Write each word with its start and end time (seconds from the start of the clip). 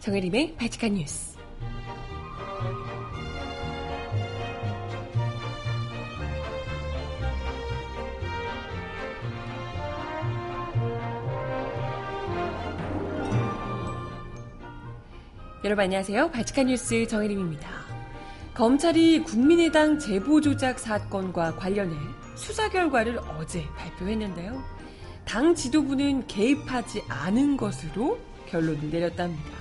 정혜림의 0.00 0.54
바칙한 0.56 0.94
뉴스. 0.94 1.36
여러분 15.64 15.84
안녕하세요. 15.84 16.30
바칙한 16.30 16.66
뉴스 16.66 17.06
정혜림입니다. 17.06 17.68
검찰이 18.54 19.24
국민의당 19.24 19.98
제보 19.98 20.40
조작 20.40 20.78
사건과 20.78 21.56
관련해 21.56 21.96
수사 22.36 22.70
결과를 22.70 23.18
어제 23.36 23.64
발표했는데요. 23.76 24.62
당 25.24 25.54
지도부는 25.54 26.28
개입하지 26.28 27.02
않은 27.08 27.56
것으로 27.56 28.18
결론을 28.46 28.90
내렸답니다. 28.90 29.57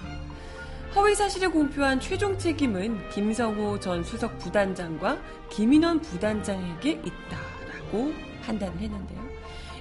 허위 0.98 1.14
사실을 1.14 1.52
공표한 1.52 2.00
최종 2.00 2.40
책임은 2.40 3.10
김성호 3.12 3.80
전 3.80 4.04
수석 4.04 4.40
부단장과 4.40 5.20
김인원 5.52 6.02
부단장에게 6.02 6.94
있다라고 6.94 8.14
판단을 8.42 8.80
했는데요. 8.80 9.28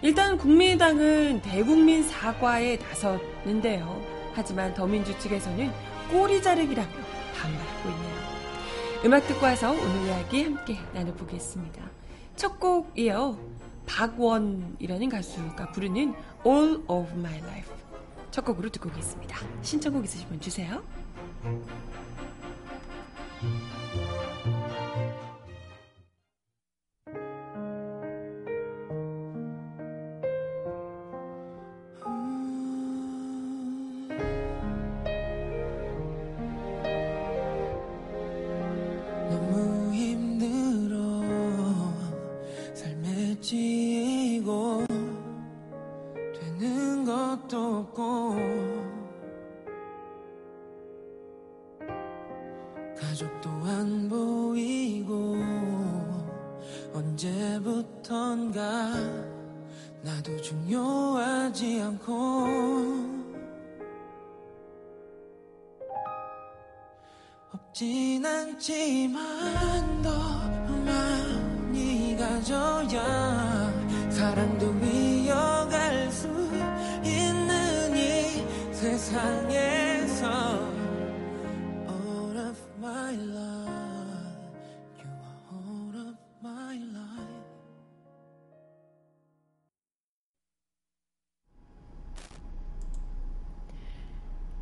일단 0.03 0.37
국민의당은 0.37 1.41
대국민 1.41 2.03
사과에 2.03 2.77
나섰는데요. 2.77 4.03
하지만 4.35 4.75
더민주 4.75 5.19
측에서는 5.19 5.73
꼬리 6.11 6.43
자르기라며 6.43 6.93
반발하고 7.41 7.89
있네요. 7.89 8.17
음악 9.07 9.27
듣고 9.27 9.47
와서 9.47 9.73
오늘 9.73 10.07
이야기 10.07 10.45
함께 10.45 10.79
나눠보겠습니다. 10.93 11.83
첫 12.37 12.61
곡이요. 12.61 13.39
박원이라는 13.87 15.09
가수가 15.09 15.73
부르는 15.73 16.15
All 16.47 16.83
of 16.87 17.11
My 17.15 17.39
Life. 17.39 17.75
첫 18.31 18.45
곡으로 18.45 18.69
듣고 18.69 18.91
오겠습니다. 18.91 19.39
신청곡 19.63 20.05
있으시면 20.05 20.41
주세요. 20.43 20.83
Thank 21.43 21.67
you. 21.67 22.06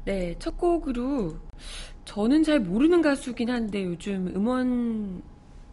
네, 0.04 0.34
첫 0.38 0.56
곡으로 0.58 1.38
저는 2.04 2.42
잘 2.42 2.60
모르는 2.60 3.00
가수긴 3.00 3.48
한데 3.50 3.84
요즘 3.84 4.28
음원 4.36 5.22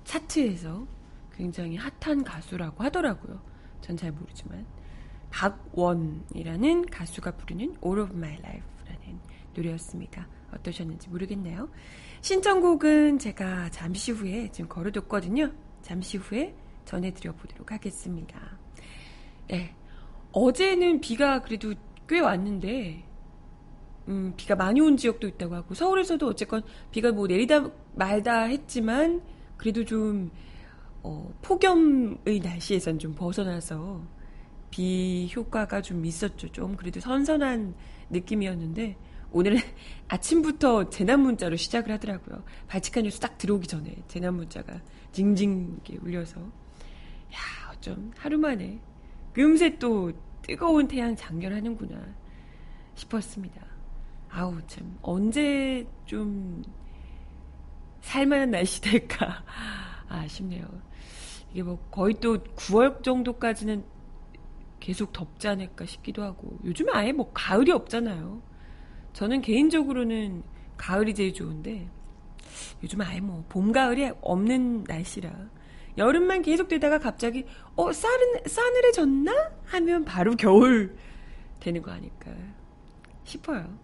차트에서 0.06 0.88
굉장히 1.36 1.76
핫한 1.76 2.24
가수라고 2.24 2.84
하더라고요. 2.84 3.42
전 3.82 3.98
잘 3.98 4.12
모르지만 4.12 4.66
박원이라는 5.32 6.86
가수가 6.86 7.32
부르는 7.32 7.76
All 7.84 8.00
of 8.00 8.16
My 8.16 8.34
Life라는 8.34 9.20
노래였습니다. 9.56 10.28
어떠셨는지 10.54 11.10
모르겠네요. 11.10 11.70
신청곡은 12.22 13.20
제가 13.20 13.70
잠시 13.70 14.12
후에 14.12 14.50
지금 14.52 14.70
걸어뒀거든요. 14.70 15.52
잠시 15.82 16.18
후에 16.18 16.56
전해드려 16.86 17.34
보도록 17.34 17.72
하겠습니다. 17.72 18.58
네. 19.48 19.76
어제는 20.34 21.02
비가 21.02 21.42
그래도 21.42 21.74
꽤 22.08 22.20
왔는데 22.20 23.04
음, 24.12 24.34
비가 24.36 24.56
많이 24.56 24.82
온 24.82 24.98
지역도 24.98 25.26
있다고 25.26 25.56
하고 25.56 25.74
서울에서도 25.74 26.28
어쨌건 26.28 26.62
비가 26.92 27.14
뭐 27.14 27.28
내리다 27.28 27.72
말다 27.96 28.44
했지만 28.44 29.22
그래도 29.56 29.86
좀 29.86 30.30
어, 31.02 31.34
폭염의 31.42 32.42
날씨에선 32.44 33.00
좀 33.00 33.16
벗어나서 33.16 34.02
비 34.70 35.32
효과가 35.34 35.82
좀 35.82 36.06
있었죠. 36.06 36.52
좀 36.52 36.76
그래도 36.76 37.00
선선한 37.00 37.74
느낌이었는데 38.10 38.98
오늘은 39.32 39.58
아침부터 40.10 40.90
재난 40.90 41.22
문자로 41.22 41.56
시작을 41.56 41.92
하더라고요. 41.94 42.44
발칙한 42.68 43.06
뉴스 43.06 43.20
딱 43.20 43.38
들어오기 43.38 43.66
전에 43.66 43.96
재난 44.10 44.36
문자가 44.36 44.82
징징 45.14 45.80
울려서 46.02 46.42
야 46.42 47.72
어쩜 47.72 48.12
하루 48.18 48.38
만에 48.38 48.80
금세 49.32 49.78
또 49.80 50.12
뜨거운 50.42 50.90
태양 50.90 51.16
장렬하는구나 51.16 52.14
싶었습니다. 52.96 53.71
아우 54.32 54.58
참 54.68 54.98
언제 55.02 55.86
좀 56.06 56.64
살만한 58.02 58.52
날씨 58.52 58.82
될까 58.82 59.44
아쉽네요. 60.08 60.66
이게 61.52 61.64
뭐 61.64 61.78
거의 61.92 62.16
또 62.20 62.38
9월 62.38 63.04
정도까지는 63.04 63.84
계속 64.80 65.14
덥지 65.14 65.48
않을까 65.48 65.86
싶기도 65.86 66.24
하고 66.24 66.58
요즘에 66.64 66.92
아예 66.94 67.12
뭐 67.12 67.32
가을이 67.34 67.72
없잖아요. 67.72 68.42
저는 69.14 69.42
개인적으로는 69.42 70.44
가을이 70.78 71.14
제일 71.14 71.34
좋은데 71.34 71.88
요즘 72.84 73.02
아예 73.02 73.20
뭐 73.20 73.46
봄 73.50 73.72
가을이 73.72 74.12
없는 74.22 74.86
날씨라 74.86 75.32
여름만 75.98 76.42
계속되다가 76.42 77.00
갑자기 77.00 77.46
어 77.76 77.92
싸늘 77.92 78.42
싸늘해졌나 78.48 79.52
하면 79.66 80.06
바로 80.06 80.36
겨울 80.36 80.96
되는 81.60 81.82
거 81.82 81.92
아닐까 81.92 82.32
싶어요. 83.26 83.78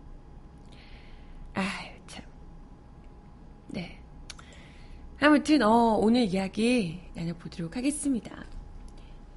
아유, 1.57 1.89
참. 2.05 2.23
네. 3.69 3.99
아무튼, 5.19 5.63
어, 5.63 5.97
오늘 5.99 6.21
이야기 6.25 6.99
나눠보도록 7.15 7.75
하겠습니다. 7.75 8.45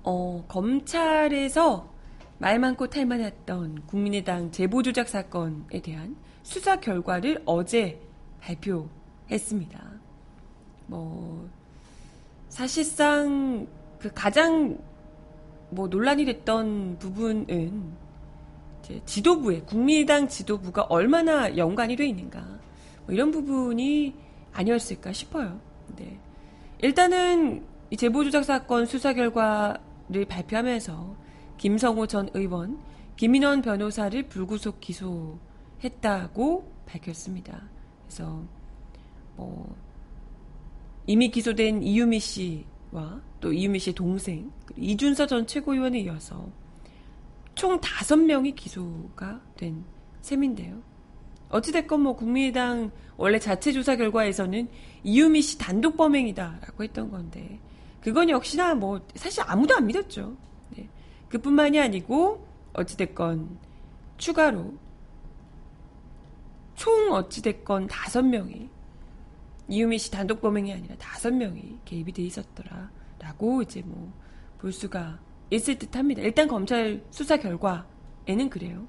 어, 0.03 0.45
검찰에서 0.47 1.91
말 2.37 2.59
많고 2.59 2.89
탈 2.89 3.07
많았던 3.07 3.87
국민의당 3.87 4.51
제보조작 4.51 5.09
사건에 5.09 5.81
대한 5.81 6.15
수사 6.43 6.79
결과를 6.79 7.43
어제 7.47 7.99
발표했습니다. 8.43 9.91
뭐, 10.89 11.49
사실상 12.51 13.67
그 13.99 14.11
가장 14.13 14.79
뭐 15.71 15.89
논란이 15.89 16.27
됐던 16.27 16.99
부분은 16.99 18.10
지도부에 19.05 19.63
국민당 19.63 20.29
지도부가 20.29 20.83
얼마나 20.83 21.57
연관이 21.57 21.97
돼 21.97 22.07
있는가 22.07 22.41
뭐 23.07 23.15
이런 23.15 23.31
부분이 23.31 24.15
아니었을까 24.53 25.13
싶어요. 25.13 25.61
네. 25.97 26.19
일단은 26.83 27.65
이 27.91 27.97
제보조작 27.97 28.45
사건 28.45 28.87
수사 28.87 29.13
결과를 29.13 30.25
발표하면서 30.29 31.17
김성호 31.59 32.07
전 32.07 32.31
의원, 32.35 32.79
김인원 33.17 33.61
변호사를 33.63 34.23
불구속 34.29 34.81
기소했다고 34.81 36.73
밝혔습니다. 36.87 37.69
그래서 38.07 38.43
뭐 39.37 39.77
이미 41.07 41.31
기소된 41.31 41.83
이유미 41.83 42.19
씨와 42.19 43.21
또 43.41 43.53
이유미 43.53 43.79
씨의 43.79 43.95
동생 43.95 44.51
이준서 44.77 45.27
전 45.27 45.47
최고위원에 45.47 46.01
이어서 46.01 46.49
총 47.61 47.79
다섯 47.79 48.17
명이 48.17 48.55
기소가 48.55 49.39
된 49.55 49.85
셈인데요. 50.23 50.81
어찌됐건 51.51 52.01
뭐 52.01 52.17
국민의당 52.17 52.91
원래 53.19 53.39
자체 53.39 53.71
조사 53.71 53.97
결과에서는 53.97 54.67
이유미 55.05 55.43
씨 55.43 55.59
단독 55.59 55.99
범행이다라고 55.99 56.85
했던 56.85 57.11
건데 57.11 57.61
그건 58.01 58.31
역시나 58.31 58.77
뭐 58.77 59.07
사실 59.15 59.43
아무도 59.47 59.75
안 59.77 59.87
믿었죠. 59.89 60.39
네. 60.71 60.89
그뿐만이 61.29 61.79
아니고 61.79 62.49
어찌됐건 62.73 63.59
추가로 64.17 64.73
총 66.77 67.13
어찌됐건 67.13 67.89
다섯 67.89 68.23
명이 68.23 68.71
이유미 69.69 69.99
씨 69.99 70.11
단독 70.11 70.41
범행이 70.41 70.73
아니라 70.73 70.95
다섯 70.97 71.31
명이 71.35 71.81
개입이 71.85 72.11
돼 72.15 72.23
있었더라라고 72.23 73.61
이제 73.61 73.83
뭐 73.83 74.11
볼 74.61 74.73
수가 74.73 75.19
있을 75.51 75.79
듯 75.79 75.97
합니다. 75.97 76.23
일단 76.23 76.49
검찰 76.49 77.03
수사 77.11 77.37
결과에는 77.37 78.51
그래요. 78.51 78.87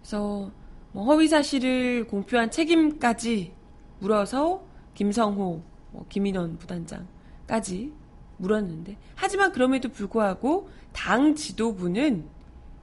그래서 0.00 0.50
뭐 0.92 1.04
허위 1.04 1.28
사실을 1.28 2.06
공표한 2.06 2.50
책임까지 2.50 3.52
물어서 4.00 4.64
김성호, 4.94 5.62
뭐 5.92 6.06
김인원 6.08 6.58
부단장까지 6.58 7.92
물었는데 8.38 8.96
하지만 9.14 9.52
그럼에도 9.52 9.88
불구하고 9.88 10.70
당 10.92 11.34
지도부는 11.34 12.28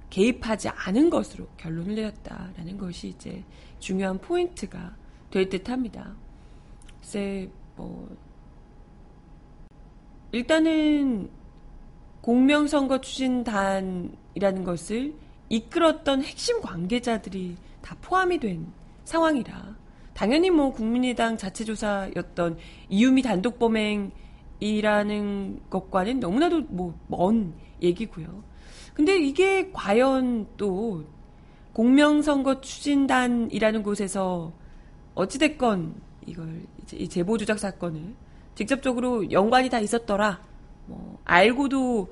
개입하지 0.10 0.70
않은 0.70 1.10
것으로 1.10 1.48
결론을 1.58 1.96
내렸다라는 1.96 2.78
것이 2.78 3.10
이제 3.10 3.44
중요한 3.80 4.20
포인트가 4.20 4.96
될 5.32 5.50
듯합니다. 5.50 6.16
글쎄 7.00 7.50
뭐 7.76 8.16
일단은 10.32 11.30
공명선거 12.26 13.02
추진단이라는 13.02 14.64
것을 14.64 15.14
이끌었던 15.50 16.24
핵심 16.24 16.60
관계자들이 16.60 17.56
다 17.84 17.96
포함이 18.02 18.40
된 18.40 18.66
상황이라 19.04 19.76
당연히 20.16 20.50
뭐 20.50 20.72
국민의당 20.72 21.38
자체조사였던 21.38 22.58
이유미 22.90 23.22
단독 23.22 23.60
범행이라는 23.60 25.60
것과는 25.70 26.20
너무나도 26.20 26.62
뭐 26.62 26.96
먼 27.10 27.54
얘기고요. 27.84 28.44
근데 28.96 29.20
이게 29.20 29.70
과연 29.72 30.48
또 30.58 31.04
공명선거 31.74 32.62
추진단이라는 32.62 33.84
곳에서 33.84 34.52
어찌됐건 35.14 35.94
이걸 36.26 36.64
이 36.92 37.08
제보 37.08 37.38
조작 37.38 37.60
사건을 37.60 38.16
직접적으로 38.56 39.32
연관이 39.32 39.70
다 39.70 39.80
있었더라. 39.80 40.55
뭐 40.86 41.20
알고도 41.26 42.12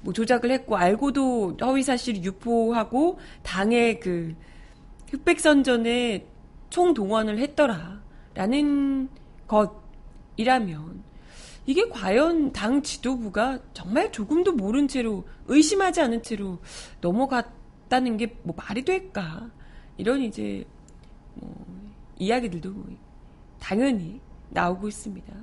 뭐 0.00 0.12
조작을 0.12 0.50
했고 0.50 0.76
알고도 0.76 1.56
허위 1.62 1.82
사실을 1.82 2.22
유포하고 2.24 3.18
당의 3.42 4.00
그 4.00 4.34
흑백 5.10 5.40
선전에 5.40 6.26
총 6.70 6.94
동원을 6.94 7.38
했더라라는 7.38 9.08
것이라면 9.48 11.04
이게 11.66 11.88
과연 11.88 12.52
당 12.52 12.82
지도부가 12.82 13.58
정말 13.72 14.12
조금도 14.12 14.52
모른 14.52 14.86
채로 14.86 15.24
의심하지 15.46 16.00
않은 16.00 16.22
채로 16.22 16.58
넘어갔다는 17.00 18.16
게 18.16 18.36
뭐 18.44 18.54
말이 18.56 18.82
될까? 18.84 19.50
이런 19.96 20.22
이제 20.22 20.64
뭐 21.34 21.52
이야기들도 22.18 22.72
당연히 23.58 24.20
나오고 24.50 24.86
있습니다. 24.88 25.34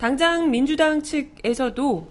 당장 0.00 0.50
민주당 0.50 1.02
측에서도 1.02 2.08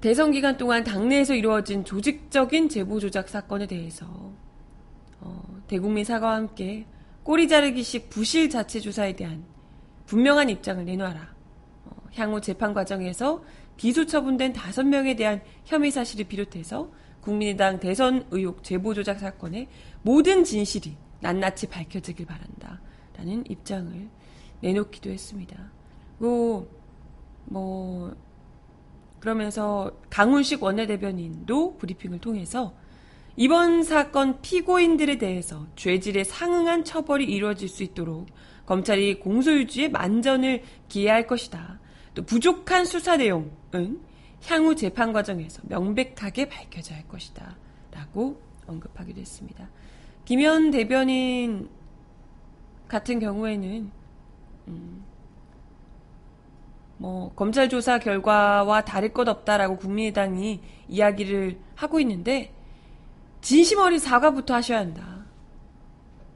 대선 0.00 0.30
기간 0.30 0.56
동안 0.56 0.82
당내에서 0.82 1.34
이루어진 1.34 1.84
조직적인 1.84 2.70
제보 2.70 2.98
조작 2.98 3.28
사건에 3.28 3.66
대해서 3.66 4.06
어, 5.20 5.60
대국민 5.66 6.02
사과와 6.02 6.34
함께 6.34 6.86
꼬리 7.24 7.46
자르기식 7.46 8.08
부실 8.08 8.48
자체 8.48 8.80
조사에 8.80 9.16
대한 9.16 9.44
분명한 10.06 10.48
입장을 10.48 10.82
내놔라. 10.86 11.34
어, 11.84 11.90
향후 12.14 12.40
재판 12.40 12.72
과정에서 12.72 13.44
기소 13.76 14.06
처분된 14.06 14.54
다섯 14.54 14.84
명에 14.84 15.14
대한 15.14 15.42
혐의 15.66 15.90
사실을 15.90 16.24
비롯해서 16.24 16.90
국민의당 17.20 17.80
대선 17.80 18.26
의혹 18.30 18.64
제보 18.64 18.94
조작 18.94 19.18
사건의 19.18 19.68
모든 20.00 20.42
진실이 20.42 20.96
낱낱이 21.20 21.66
밝혀지길 21.66 22.24
바란다. 22.24 22.80
라는 23.18 23.44
입장을 23.46 24.08
내놓기도 24.60 25.10
했습니다. 25.10 25.70
뭐, 26.18 26.68
뭐, 27.44 28.14
그러면서 29.20 29.92
강훈식 30.10 30.62
원내대변인도 30.62 31.76
브리핑을 31.78 32.20
통해서 32.20 32.74
이번 33.36 33.84
사건 33.84 34.40
피고인들에 34.40 35.18
대해서 35.18 35.66
죄질에 35.76 36.24
상응한 36.24 36.84
처벌이 36.84 37.24
이루어질 37.24 37.68
수 37.68 37.84
있도록 37.84 38.26
검찰이 38.66 39.20
공소유지에 39.20 39.88
만전을 39.88 40.62
기해할 40.88 41.26
것이다. 41.26 41.78
또 42.14 42.24
부족한 42.24 42.84
수사 42.84 43.16
내용은 43.16 44.00
향후 44.46 44.74
재판 44.74 45.12
과정에서 45.12 45.62
명백하게 45.66 46.48
밝혀져야 46.48 46.98
할 46.98 47.08
것이다. 47.08 47.56
라고 47.92 48.40
언급하기도 48.66 49.20
했습니다. 49.20 49.68
김현 50.24 50.70
대변인 50.70 51.68
같은 52.88 53.20
경우에는 53.20 53.90
음, 54.68 55.04
뭐 56.98 57.32
검찰 57.34 57.68
조사 57.68 57.98
결과와 57.98 58.84
다를 58.84 59.12
것 59.12 59.28
없다라고 59.28 59.76
국민의당이 59.76 60.60
이야기를 60.88 61.58
하고 61.74 62.00
있는데 62.00 62.52
진심 63.40 63.78
어린 63.78 63.98
사과부터 63.98 64.54
하셔야 64.54 64.78
한다. 64.78 65.24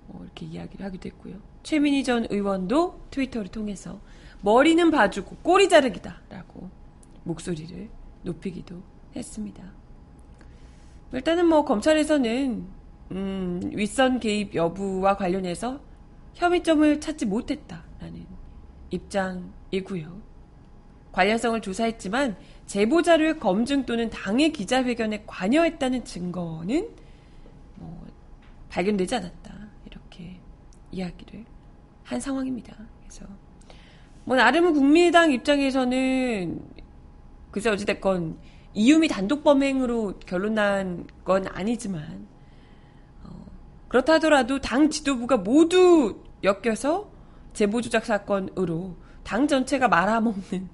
뭐 0.07 0.23
이렇게 0.25 0.47
이야기를 0.47 0.85
하기도 0.87 1.09
했고요. 1.09 1.37
최민희 1.63 2.05
전 2.05 2.27
의원도 2.31 3.01
트위터를 3.11 3.49
통해서 3.49 4.01
머리는 4.41 4.91
봐주고 4.91 5.37
꼬리 5.43 5.69
자르기다라고 5.69 6.71
목소리를 7.25 7.89
높이기도 8.23 8.83
했습니다. 9.15 9.63
일단은 11.13 11.47
뭐 11.47 11.65
검찰에서는 11.65 12.67
음, 13.13 13.61
윗선 13.75 14.21
개입 14.21 14.55
여부와 14.55 15.17
관련해서 15.17 15.81
혐의점을 16.35 17.01
찾지 17.01 17.27
못했다라는 17.27 17.92
입장이고요. 18.93 20.23
관련성을 21.11 21.61
조사했지만 21.61 22.37
제보자료의 22.67 23.39
검증 23.39 23.85
또는 23.85 24.09
당의 24.09 24.53
기자회견에 24.53 25.25
관여했다는 25.27 26.05
증거는 26.05 26.89
뭐 27.75 28.07
발견되지 28.71 29.17
않았다. 29.17 29.55
이렇게 29.87 30.39
이야기를 30.93 31.45
한 32.05 32.21
상황입니다. 32.21 32.77
그래서 33.01 33.27
뭐 34.25 34.37
나름 34.37 34.73
국민의당 34.73 35.33
입장에서는 35.33 36.63
그새 37.51 37.69
어찌됐건 37.69 38.39
이유미 38.75 39.09
단독 39.09 39.43
범행으로 39.45 40.19
결론 40.21 40.55
난 40.55 41.07
건 41.25 41.47
아니지만 41.47 42.27
그렇다 43.89 44.15
하더라도 44.15 44.59
당 44.59 44.89
지도부가 44.89 45.37
모두 45.37 46.23
엮여서 46.43 47.12
제보 47.53 47.81
조작 47.81 48.05
사건으로 48.05 48.97
당 49.23 49.47
전체가 49.47 49.89
말아먹는 49.89 50.69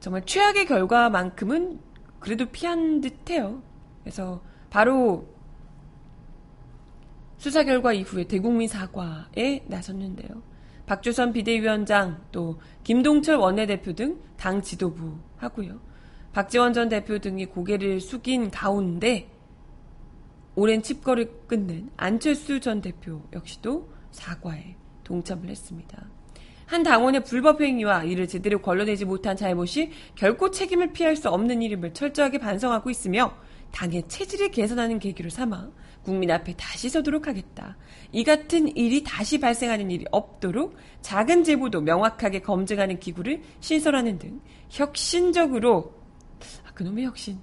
정말 0.00 0.24
최악의 0.24 0.66
결과만큼은 0.66 1.80
그래도 2.18 2.46
피한 2.46 3.00
듯해요. 3.00 3.62
그래서 4.02 4.42
바로 4.70 5.26
수사 7.36 7.64
결과 7.64 7.92
이후에 7.92 8.24
대국민 8.24 8.68
사과에 8.68 9.64
나섰는데요. 9.66 10.42
박주선 10.86 11.32
비대위원장 11.32 12.22
또 12.32 12.60
김동철 12.84 13.36
원내대표 13.36 13.94
등 13.94 14.32
당 14.42 14.60
지도부 14.60 15.16
하고요. 15.36 15.78
박지원 16.32 16.72
전 16.72 16.88
대표 16.88 17.20
등이 17.20 17.46
고개를 17.46 18.00
숙인 18.00 18.50
가운데 18.50 19.30
오랜 20.56 20.82
칩거를 20.82 21.42
끊는 21.46 21.90
안철수 21.96 22.58
전 22.58 22.80
대표 22.80 23.22
역시도 23.32 23.88
사과에 24.10 24.74
동참을 25.12 25.50
했습니다. 25.50 26.06
한 26.64 26.82
당원의 26.82 27.24
불법 27.24 27.60
행위와 27.60 28.04
이를 28.04 28.26
제대로 28.26 28.62
걸러내지 28.62 29.04
못한 29.04 29.36
잘못이 29.36 29.90
결코 30.14 30.50
책임을 30.50 30.92
피할 30.92 31.16
수 31.16 31.28
없는 31.28 31.60
일임을 31.60 31.92
철저하게 31.92 32.38
반성하고 32.38 32.88
있으며 32.88 33.34
당의 33.72 34.08
체질을 34.08 34.50
개선하는 34.50 34.98
계기로 34.98 35.28
삼아 35.28 35.70
국민 36.02 36.30
앞에 36.30 36.54
다시 36.56 36.88
서도록 36.88 37.28
하겠다. 37.28 37.76
이 38.10 38.24
같은 38.24 38.74
일이 38.74 39.04
다시 39.04 39.38
발생하는 39.38 39.90
일이 39.90 40.04
없도록 40.10 40.76
작은 41.02 41.44
제보도 41.44 41.82
명확하게 41.82 42.40
검증하는 42.40 42.98
기구를 42.98 43.42
신설하는 43.60 44.18
등 44.18 44.40
혁신적으로 44.70 45.94
아, 46.66 46.72
그놈의 46.72 47.04
혁신 47.04 47.38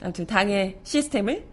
아무튼 0.00 0.24
당의 0.24 0.78
시스템을 0.84 1.44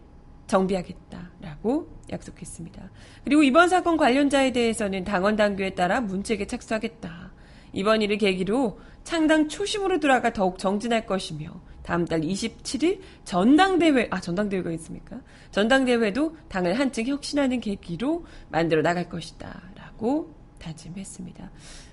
정비하겠다라고 0.48 1.88
약속했습니다. 2.12 2.90
그리고 3.24 3.44
이번 3.44 3.70
사건 3.70 3.98
관련자에 3.98 4.52
대해서는 4.52 5.04
당원 5.04 5.36
당규에 5.36 5.72
따라 5.72 6.02
문책에 6.02 6.46
착수하겠다. 6.46 7.32
이번 7.74 8.02
일을 8.02 8.18
계기로 8.18 8.80
창당 9.04 9.48
초심으로 9.48 10.00
돌아가 10.00 10.32
더욱 10.34 10.58
정진할 10.58 11.06
것이며 11.06 11.50
다음 11.84 12.06
달 12.06 12.22
27일 12.22 13.00
전당대회 13.26 14.08
아 14.10 14.20
전당대회가 14.20 14.72
있습니까? 14.72 15.22
전당대회도 15.52 16.38
당을 16.48 16.80
한층 16.80 17.06
혁신하는 17.06 17.60
계기로 17.60 18.26
만들어 18.50 18.82
나갈 18.82 19.08
것이다라고 19.08 20.34
다짐했습니다. 20.58 21.52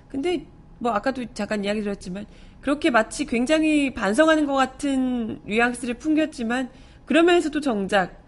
근데 0.09 0.47
뭐 0.79 0.91
아까도 0.91 1.23
잠깐 1.33 1.63
이야기 1.63 1.81
드렸지만 1.81 2.25
그렇게 2.61 2.89
마치 2.89 3.25
굉장히 3.25 3.93
반성하는 3.93 4.45
것 4.45 4.53
같은 4.53 5.41
뉘앙스를 5.45 5.95
풍겼지만 5.95 6.71
그러면서도 7.05 7.61
정작 7.61 8.22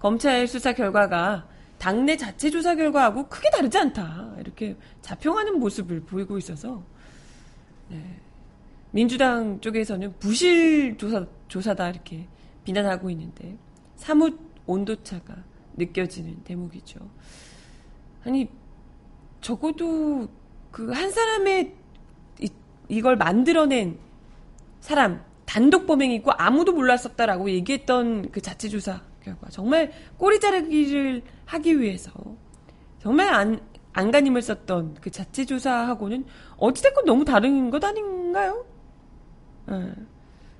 검찰 0.00 0.48
수사 0.48 0.72
결과가 0.72 1.46
당내 1.78 2.16
자체 2.16 2.50
조사 2.50 2.74
결과하고 2.74 3.28
크게 3.28 3.50
다르지 3.50 3.78
않다. 3.78 4.34
이렇게 4.40 4.76
자평하는 5.02 5.60
모습을 5.60 6.00
보이고 6.00 6.36
있어서 6.38 6.82
네. 7.88 8.02
민주당 8.90 9.60
쪽에서는 9.60 10.14
부실 10.18 10.96
조사, 10.98 11.24
조사다 11.48 11.90
이렇게 11.90 12.26
비난하고 12.64 13.08
있는데 13.10 13.56
사뭇 13.96 14.38
온도차가 14.66 15.36
느껴지는 15.76 16.42
대목이죠. 16.44 16.98
아니 18.24 18.48
적어도 19.40 20.28
그 20.70 20.92
한 20.92 21.10
사람의 21.10 21.74
이, 22.40 22.48
이걸 22.88 23.16
만들어낸 23.16 23.98
사람 24.80 25.24
단독 25.44 25.86
범행이고 25.86 26.30
아무도 26.36 26.72
몰랐었다라고 26.72 27.50
얘기했던 27.50 28.30
그 28.30 28.40
자체 28.40 28.68
조사 28.68 29.02
결과 29.22 29.48
정말 29.50 29.92
꼬리 30.16 30.40
자르기를 30.40 31.22
하기 31.46 31.80
위해서 31.80 32.10
정말 33.00 33.28
안 33.32 33.60
안간힘을 33.92 34.40
썼던 34.42 34.98
그 35.00 35.10
자체 35.10 35.44
조사하고는 35.44 36.24
어찌됐건 36.58 37.04
너무 37.04 37.24
다른 37.24 37.70
것 37.70 37.82
아닌가요? 37.82 38.64
예. 39.70 39.92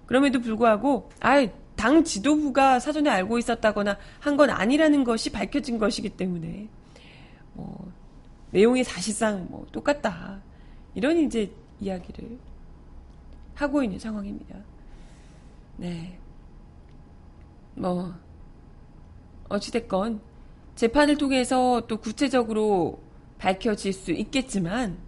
그럼에도 0.06 0.40
불구하고 0.40 1.10
아예 1.20 1.52
당 1.76 2.02
지도부가 2.04 2.80
사전에 2.80 3.08
알고 3.08 3.38
있었다거나 3.38 3.96
한 4.18 4.36
건 4.36 4.50
아니라는 4.50 5.04
것이 5.04 5.30
밝혀진 5.30 5.78
것이기 5.78 6.10
때문에 6.10 6.68
뭐 7.54 7.92
내용이 8.50 8.82
사실상 8.84 9.46
뭐 9.48 9.66
똑같다 9.70 10.40
이런 10.94 11.16
이제 11.18 11.52
이야기를 11.80 12.38
하고 13.54 13.82
있는 13.82 13.98
상황입니다. 13.98 14.56
네. 15.76 16.18
뭐 17.74 18.12
어찌됐건 19.50 20.20
재판을 20.74 21.18
통해서 21.18 21.82
또 21.86 21.98
구체적으로 21.98 23.02
밝혀질 23.38 23.92
수 23.92 24.12
있겠지만 24.12 24.98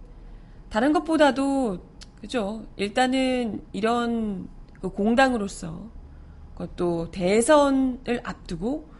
다른 0.69 0.93
것보다도 0.93 1.79
그죠 2.21 2.65
일단은 2.77 3.63
이런 3.73 4.47
그 4.79 4.89
공당으로서 4.89 5.89
그것도 6.53 7.11
대선을 7.11 8.21
앞두고 8.23 8.93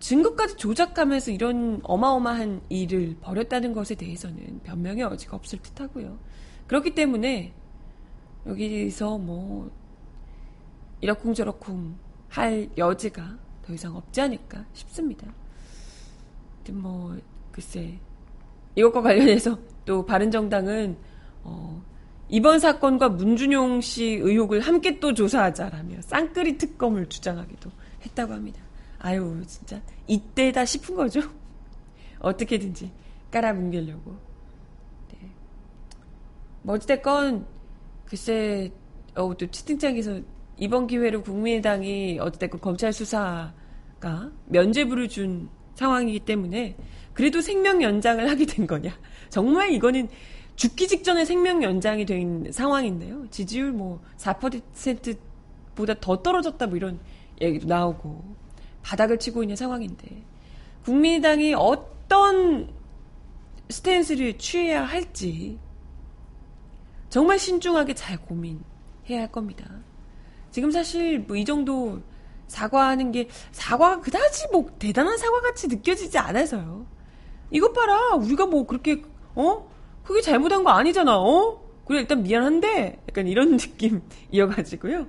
증거까지 0.00 0.56
조작하면서 0.56 1.30
이런 1.30 1.80
어마어마한 1.82 2.62
일을 2.68 3.16
벌였다는 3.20 3.72
것에 3.72 3.94
대해서는 3.94 4.60
변명의 4.64 5.02
여지가 5.02 5.36
없을 5.36 5.60
듯 5.60 5.80
하고요. 5.80 6.18
그렇기 6.66 6.94
때문에 6.94 7.52
여기서 8.46 9.18
뭐 9.18 9.70
이러쿵저러쿵 11.02 11.96
할 12.28 12.70
여지가 12.76 13.38
더 13.62 13.72
이상 13.72 13.96
없지 13.96 14.20
않을까 14.20 14.64
싶습니다. 14.72 15.26
뭐 16.70 17.16
글쎄 17.50 17.98
이것과 18.74 19.02
관련해서 19.02 19.58
또 19.84 20.04
바른정당은 20.04 20.96
어, 21.42 21.82
이번 22.28 22.60
사건과 22.60 23.08
문준용 23.08 23.80
씨 23.80 24.04
의혹을 24.04 24.60
함께 24.60 25.00
또 25.00 25.12
조사하자라며 25.12 26.02
쌍끌이 26.02 26.58
특검을 26.58 27.08
주장하기도 27.08 27.70
했다고 28.06 28.32
합니다. 28.32 28.60
아유 28.98 29.42
진짜 29.46 29.80
이때다 30.06 30.64
싶은 30.64 30.94
거죠. 30.94 31.20
어떻게든지 32.20 32.92
깔아뭉개려고. 33.30 34.16
네. 35.12 35.30
뭐 36.62 36.76
어찌됐건 36.76 37.46
글쎄 38.04 38.70
어, 39.16 39.36
또 39.36 39.46
채팅창에서 39.50 40.20
이번 40.60 40.86
기회로 40.86 41.22
국민의당이 41.22 42.18
어찌됐건 42.20 42.60
검찰 42.60 42.92
수사가 42.92 44.30
면죄부를 44.46 45.08
준 45.08 45.48
상황이기 45.74 46.20
때문에 46.20 46.76
그래도 47.14 47.40
생명 47.40 47.82
연장을 47.82 48.28
하게 48.28 48.44
된 48.44 48.66
거냐. 48.66 48.92
정말 49.30 49.72
이거는 49.72 50.08
죽기 50.56 50.86
직전에 50.86 51.24
생명 51.24 51.62
연장이 51.62 52.04
된 52.04 52.52
상황인데요. 52.52 53.26
지지율 53.30 53.72
뭐 53.72 54.02
4%보다 54.18 55.94
더 55.98 56.22
떨어졌다 56.22 56.66
뭐 56.66 56.76
이런 56.76 57.00
얘기도 57.40 57.66
나오고 57.66 58.22
바닥을 58.82 59.18
치고 59.18 59.42
있는 59.42 59.56
상황인데 59.56 60.24
국민의당이 60.84 61.54
어떤 61.54 62.68
스탠스를 63.70 64.36
취해야 64.36 64.84
할지 64.84 65.58
정말 67.08 67.38
신중하게 67.38 67.94
잘 67.94 68.18
고민해야 68.18 69.20
할 69.20 69.32
겁니다. 69.32 69.64
지금 70.50 70.70
사실 70.70 71.20
뭐 71.20 71.36
이 71.36 71.44
정도 71.44 72.00
사과하는 72.50 73.12
게 73.12 73.28
사과가 73.52 74.00
그다지 74.00 74.48
뭐 74.52 74.68
대단한 74.78 75.16
사과 75.16 75.40
같이 75.40 75.68
느껴지지 75.68 76.18
않아서요. 76.18 76.84
이것 77.50 77.72
봐라. 77.72 78.14
우리가 78.16 78.46
뭐 78.46 78.66
그렇게 78.66 79.02
어? 79.34 79.70
그게 80.02 80.20
잘못한 80.20 80.64
거 80.64 80.70
아니잖아. 80.70 81.16
어? 81.18 81.60
그래 81.86 82.00
일단 82.00 82.22
미안한데? 82.22 83.02
약간 83.08 83.26
이런 83.28 83.56
느낌이어가지고요. 84.30 85.06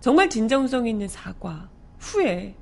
정말 0.00 0.28
진정성 0.28 0.86
있는 0.86 1.08
사과 1.08 1.70
후에 1.98 2.54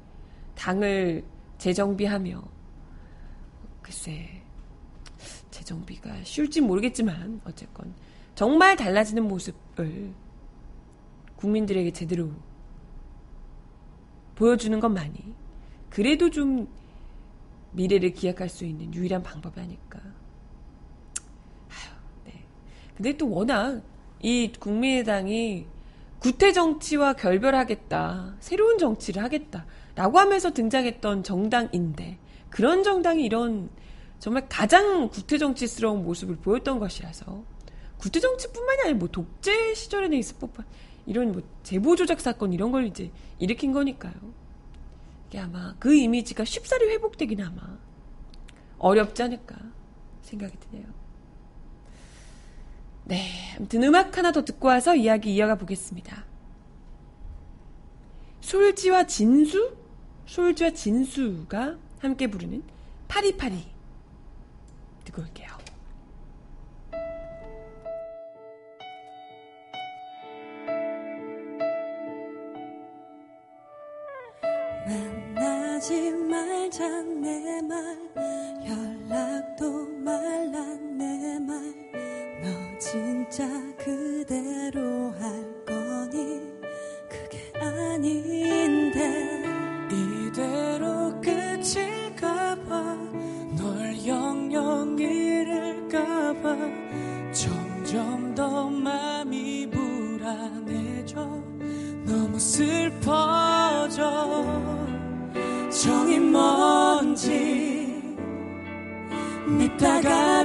당을 0.54 1.24
재정비하며 1.58 2.42
글쎄 3.82 4.42
재정비가 5.50 6.22
쉬울지 6.22 6.60
모르겠지만 6.60 7.40
어쨌건 7.44 7.94
정말 8.36 8.76
달라지는 8.76 9.26
모습을 9.26 10.12
국민들에게 11.42 11.90
제대로 11.90 12.30
보여주는 14.36 14.78
것만이 14.78 15.34
그래도 15.90 16.30
좀 16.30 16.68
미래를 17.72 18.12
기약할 18.12 18.48
수 18.48 18.64
있는 18.64 18.94
유일한 18.94 19.24
방법이 19.24 19.60
아닐까. 19.60 19.98
아휴, 21.68 21.94
네. 22.24 22.44
근데 22.96 23.16
또 23.16 23.28
워낙 23.28 23.82
이 24.20 24.52
국민의당이 24.58 25.66
구태 26.20 26.52
정치와 26.52 27.14
결별하겠다, 27.14 28.36
새로운 28.38 28.78
정치를 28.78 29.24
하겠다라고 29.24 30.20
하면서 30.20 30.52
등장했던 30.52 31.24
정당인데 31.24 32.18
그런 32.50 32.84
정당이 32.84 33.24
이런 33.24 33.68
정말 34.20 34.46
가장 34.48 35.08
구태 35.08 35.38
정치스러운 35.38 36.04
모습을 36.04 36.36
보였던 36.36 36.78
것이라서 36.78 37.42
구태 37.98 38.20
정치뿐만이 38.20 38.82
아니라 38.82 38.98
뭐 38.98 39.08
독재 39.08 39.74
시절에는 39.74 40.16
있을 40.18 40.36
법한 40.38 40.64
이런 41.06 41.32
뭐 41.32 41.42
제보 41.62 41.96
조작 41.96 42.20
사건 42.20 42.52
이런 42.52 42.70
걸 42.72 42.86
이제 42.86 43.10
일으킨 43.38 43.72
거니까요. 43.72 44.14
이게 45.28 45.38
아마 45.38 45.74
그 45.78 45.94
이미지가 45.94 46.44
쉽사리 46.44 46.88
회복되긴 46.90 47.42
아마 47.42 47.78
어렵지 48.78 49.22
않을까 49.22 49.56
생각이 50.22 50.56
드네요. 50.58 50.86
네, 53.04 53.28
아무튼 53.56 53.82
음악 53.82 54.16
하나 54.16 54.30
더 54.32 54.44
듣고 54.44 54.68
와서 54.68 54.94
이야기 54.94 55.34
이어가 55.34 55.56
보겠습니다. 55.56 56.24
솔지와 58.40 59.06
진수? 59.06 59.76
솔지와 60.26 60.70
진수가 60.70 61.76
함께 61.98 62.28
부르는 62.28 62.62
파리파리 63.08 63.66
듣고 65.04 65.22
올게요. 65.22 65.61
만나지 74.86 76.10
말자 76.12 76.88
내 77.02 77.60
말 77.62 77.96
연락도 78.66 79.86
말라 80.04 80.64
내 80.98 81.38
말. 81.38 81.60
너 82.42 82.78
진짜 82.78 83.46
그대로 83.76 84.91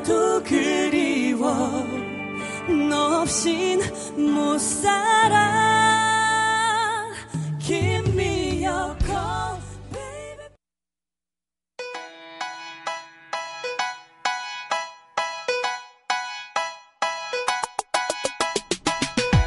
믿다가도 0.07 0.43
그리워 0.43 1.85
너 2.89 3.21
없인 3.21 3.81
못 4.15 4.57
살아 4.59 5.43
Give 7.59 8.09
me 8.13 8.65
your 8.65 8.95
call 9.05 9.59
baby 9.91 10.47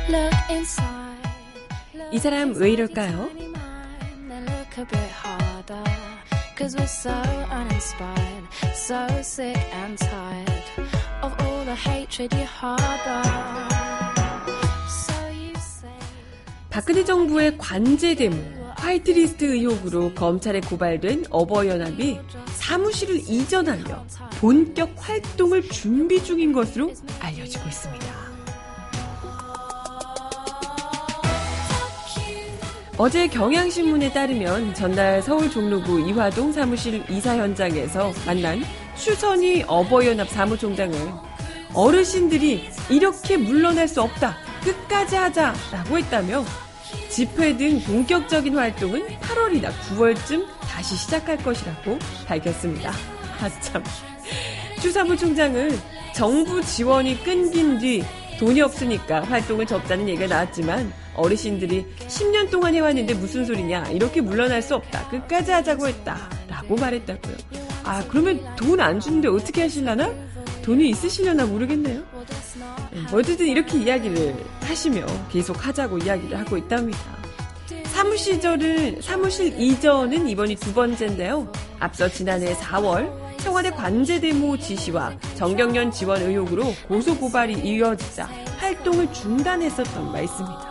Look 0.09 0.35
inside. 0.51 1.31
이 2.13 2.19
사람 2.19 2.53
왜 2.57 2.71
이럴까요? 2.73 3.50
Cause 6.71 6.79
we're 6.79 6.87
so 6.87 7.11
uninspired, 7.51 8.45
so 8.75 9.23
sick 9.23 9.59
and 9.73 9.99
tired 9.99 10.63
of 11.21 11.35
all 11.41 11.65
the 11.65 11.75
hatred 11.75 12.33
you 12.33 12.45
harbor. 12.45 13.29
박근혜 16.71 17.05
정부의 17.05 17.59
관제 17.59 18.15
데모, 18.15 18.37
화이트리스트 18.77 19.47
의혹으로 19.47 20.15
검찰에 20.15 20.61
고발된 20.61 21.25
어버이연합이 21.31 22.21
사무실을 22.55 23.17
이전하며 23.17 24.07
본격 24.39 24.95
활동을 24.97 25.63
준비 25.63 26.23
중인 26.23 26.53
것으로 26.53 26.93
알려지고 27.19 27.69
있습니다. 27.69 28.20
어제 33.03 33.27
경향신문에 33.29 34.13
따르면 34.13 34.75
전날 34.75 35.23
서울 35.23 35.51
종로구 35.51 35.99
이화동 36.01 36.53
사무실 36.53 37.03
이사 37.09 37.35
현장에서 37.35 38.13
만난 38.27 38.63
추선희 38.95 39.65
어버이연합 39.67 40.29
사무총장은 40.29 41.11
어르신들이 41.73 42.69
이렇게 42.91 43.39
물러날 43.39 43.89
수 43.89 44.03
없다. 44.03 44.37
끝까지 44.63 45.17
하자라고 45.17 45.97
했다며 45.97 46.45
집회 47.09 47.57
등 47.57 47.83
본격적인 47.85 48.55
활동은 48.55 49.07
8월이나 49.17 49.71
9월쯤 49.89 50.47
다시 50.61 50.95
시작할 50.95 51.39
것이라고 51.39 51.99
밝혔습니다. 52.27 52.93
아참. 53.41 53.83
추 54.83 54.93
사무총장은 54.93 55.71
정부 56.15 56.63
지원이 56.63 57.25
끊긴 57.25 57.79
뒤 57.79 58.05
돈이 58.39 58.61
없으니까 58.61 59.23
활동을 59.23 59.65
접자는 59.65 60.07
얘기가 60.07 60.27
나왔지만 60.27 60.93
어르신들이 61.15 61.87
10년 62.09 62.51
동안 62.51 62.75
해왔는데 62.75 63.15
무슨 63.15 63.45
소리냐? 63.45 63.85
이렇게 63.91 64.21
물러날 64.21 64.63
수 64.63 64.75
없다. 64.75 65.09
끝까지 65.09 65.51
하자고 65.51 65.89
했다. 65.89 66.17
라고 66.49 66.77
말했다고요. 66.77 67.37
아 67.85 68.05
그러면 68.09 68.41
돈 68.57 68.81
안 68.81 69.01
주는데 69.01 69.29
어떻게 69.29 69.63
하실라나? 69.63 70.11
돈이 70.63 70.91
있으시려나 70.91 71.47
모르겠네요. 71.47 72.01
음, 72.93 73.07
어쨌든 73.13 73.47
이렇게 73.47 73.79
이야기를 73.79 74.35
하시며 74.63 75.05
계속 75.31 75.67
하자고 75.67 75.99
이야기를 75.99 76.39
하고 76.39 76.57
있답니다. 76.57 76.99
사무시절은 77.93 79.01
사무실 79.03 79.59
이전은 79.61 80.29
이번이 80.29 80.57
두 80.57 80.73
번째인데요. 80.73 81.51
앞서 81.79 82.09
지난해 82.09 82.55
4월 82.55 83.11
청와대 83.39 83.71
관제 83.71 84.21
데모 84.21 84.57
지시와 84.59 85.13
정경련 85.37 85.91
지원 85.91 86.21
의혹으로 86.23 86.65
고소 86.89 87.17
고발이 87.17 87.55
이어지자 87.65 88.29
활동을 88.59 89.13
중단했었던 89.13 90.13
바 90.13 90.21
있습니다. 90.21 90.70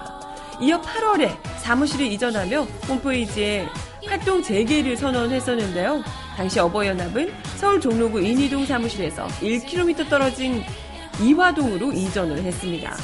이어 0.61 0.81
8월에 0.81 1.37
사무실을 1.59 2.05
이전하며 2.07 2.63
홈페이지에 2.87 3.65
활동 4.05 4.41
재개를 4.41 4.97
선언했었는데요. 4.97 6.03
당시 6.35 6.59
어버이연합은 6.59 7.33
서울 7.57 7.79
종로구 7.79 8.21
인이동 8.21 8.65
사무실에서 8.65 9.27
1km 9.27 10.09
떨어진 10.09 10.63
이화동으로 11.21 11.93
이전을 11.93 12.43
했습니다. 12.43 12.95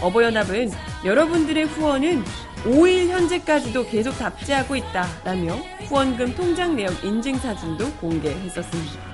어버이연합은 0.00 0.70
여러분들의 1.04 1.64
후원은 1.64 2.24
5일 2.64 3.08
현재까지도 3.08 3.86
계속 3.86 4.16
답지하고 4.18 4.76
있다라며 4.76 5.54
후원금 5.88 6.34
통장 6.34 6.76
내역 6.76 7.04
인증 7.04 7.36
사진도 7.38 7.90
공개했었습니다. 7.94 9.10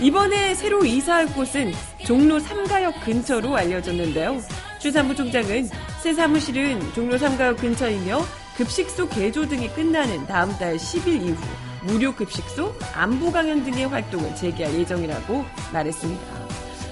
이번에 0.00 0.54
새로 0.54 0.84
이사할 0.84 1.26
곳은 1.28 1.72
종로 2.04 2.38
3가역 2.38 3.00
근처로 3.04 3.56
알려졌는데요. 3.56 4.40
추 4.78 4.90
사무총장은 4.90 5.70
새 6.04 6.12
사무실은 6.12 6.78
종로 6.92 7.16
3가역 7.16 7.56
근처이며 7.56 8.20
급식소 8.58 9.08
개조 9.08 9.48
등이 9.48 9.70
끝나는 9.70 10.26
다음 10.26 10.52
달 10.58 10.76
10일 10.76 11.24
이후 11.24 11.34
무료 11.82 12.14
급식소, 12.14 12.74
안부 12.92 13.32
강연 13.32 13.64
등의 13.64 13.86
활동을 13.86 14.36
재개할 14.36 14.74
예정이라고 14.80 15.46
말했습니다. 15.72 16.22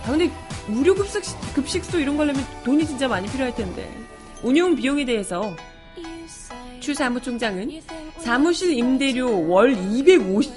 아, 0.05 0.07
근데 0.07 0.31
무료 0.66 0.94
급식, 0.94 1.20
급식소 1.53 1.98
이런 1.98 2.16
거 2.16 2.22
하려면 2.22 2.42
돈이 2.64 2.87
진짜 2.87 3.07
많이 3.07 3.29
필요할 3.29 3.55
텐데. 3.55 3.87
운영 4.42 4.75
비용에 4.75 5.05
대해서 5.05 5.55
추 6.81 6.94
사무총장은 6.94 7.83
사무실 8.16 8.72
임대료 8.72 9.46
월 9.46 9.72
250, 9.72 10.55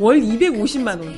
월 0.00 0.20
250만 0.20 1.16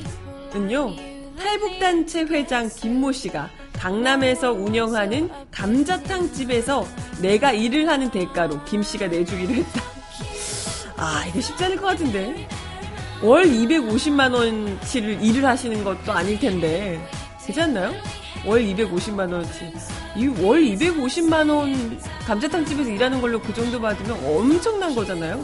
원은요. 0.53 0.95
탈북단체 1.35 2.25
회장 2.25 2.69
김모 2.69 3.11
씨가 3.11 3.49
강남에서 3.81 4.51
운영하는 4.51 5.27
감자탕 5.49 6.31
집에서 6.31 6.85
내가 7.19 7.51
일을 7.51 7.89
하는 7.89 8.11
대가로 8.11 8.63
김 8.63 8.83
씨가 8.83 9.07
내주기로 9.07 9.55
했다. 9.55 9.81
아, 10.97 11.25
이게 11.27 11.41
쉽지 11.41 11.65
않을 11.65 11.77
것 11.77 11.87
같은데. 11.87 12.47
월 13.23 13.43
250만 13.45 14.35
원치를 14.35 15.23
일을 15.23 15.45
하시는 15.47 15.83
것도 15.83 16.11
아닐 16.11 16.39
텐데. 16.39 17.03
되지 17.43 17.59
않나요? 17.59 17.91
월 18.45 18.61
250만 18.61 19.33
원치. 19.33 19.73
이 20.15 20.27
월 20.27 20.61
250만 20.61 21.49
원 21.49 21.99
감자탕 22.27 22.63
집에서 22.63 22.87
일하는 22.87 23.19
걸로 23.19 23.41
그 23.41 23.51
정도 23.51 23.81
받으면 23.81 24.11
엄청난 24.23 24.93
거잖아요. 24.93 25.41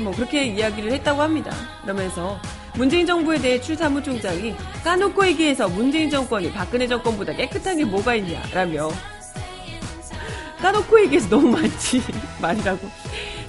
뭐 0.00 0.12
그렇게 0.12 0.46
이야기를 0.46 0.90
했다고 0.92 1.20
합니다. 1.20 1.54
그러면서 1.82 2.40
문재인 2.76 3.06
정부에 3.06 3.38
대해 3.38 3.60
추 3.60 3.74
사무총장이 3.76 4.54
까놓고 4.82 5.26
얘기해서 5.28 5.68
문재인 5.68 6.08
정권이 6.08 6.52
박근혜 6.52 6.86
정권보다 6.86 7.34
깨끗한 7.34 7.76
게 7.76 7.84
뭐가 7.84 8.14
있냐라며 8.14 8.90
까놓고 10.58 11.00
얘기해서 11.02 11.28
너무 11.28 11.48
많지 11.48 12.00
말이라고 12.40 12.88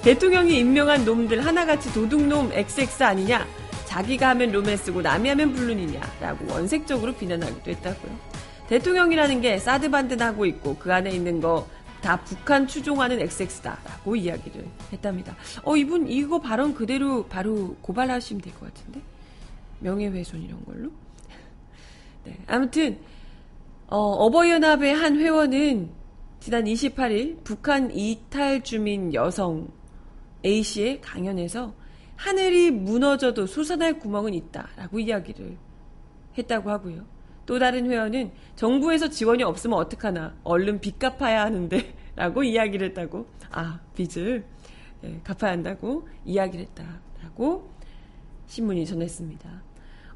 대통령이 0.02 0.58
임명한 0.58 1.04
놈들 1.04 1.44
하나같이 1.44 1.92
도둑놈 1.92 2.52
XX 2.52 3.02
아니냐 3.02 3.46
자기가 3.86 4.30
하면 4.30 4.52
로맨스고 4.52 5.00
남이 5.00 5.28
하면 5.30 5.52
불륜이냐라고 5.54 6.52
원색적으로 6.52 7.14
비난하기도 7.14 7.70
했다고요. 7.70 8.34
대통령이라는 8.68 9.40
게 9.40 9.58
사드 9.58 9.90
반듯하고 9.90 10.46
있고 10.46 10.76
그 10.76 10.92
안에 10.92 11.10
있는 11.10 11.40
거 11.40 11.66
다 12.04 12.20
북한 12.20 12.66
추종하는 12.66 13.18
XX다라고 13.18 14.14
이야기를 14.14 14.66
했답니다. 14.92 15.34
어 15.62 15.74
이분 15.74 16.06
이거 16.06 16.38
발언 16.38 16.74
그대로 16.74 17.24
바로 17.24 17.76
고발하시면 17.80 18.42
될 18.42 18.52
것 18.52 18.74
같은데 18.74 19.00
명예훼손 19.84 20.42
이런 20.42 20.64
걸로. 20.64 20.90
네 22.24 22.38
아무튼 22.46 22.98
어, 23.86 23.98
어버이연합의 23.98 24.94
한 24.94 25.16
회원은 25.16 25.90
지난 26.40 26.64
28일 26.64 27.44
북한 27.44 27.90
이탈 27.90 28.64
주민 28.64 29.14
여성 29.14 29.68
A씨의 30.44 31.00
강연에서 31.00 31.74
하늘이 32.16 32.70
무너져도 32.70 33.46
솟아날 33.46 33.98
구멍은 33.98 34.34
있다라고 34.34 35.00
이야기를 35.00 35.56
했다고 36.36 36.70
하고요. 36.70 37.04
또 37.46 37.58
다른 37.58 37.90
회원은 37.90 38.32
정부에서 38.56 39.08
지원이 39.08 39.42
없으면 39.42 39.78
어떡하나 39.78 40.34
얼른 40.44 40.80
빚 40.80 40.98
갚아야 40.98 41.42
하는데 41.42 41.94
라고 42.16 42.42
이야기를 42.42 42.88
했다고 42.88 43.26
아 43.50 43.80
빚을 43.94 44.44
네, 45.02 45.20
갚아야 45.24 45.52
한다고 45.52 46.08
이야기를 46.24 46.66
했다라고 46.66 47.70
신문이 48.46 48.86
전했습니다. 48.86 49.63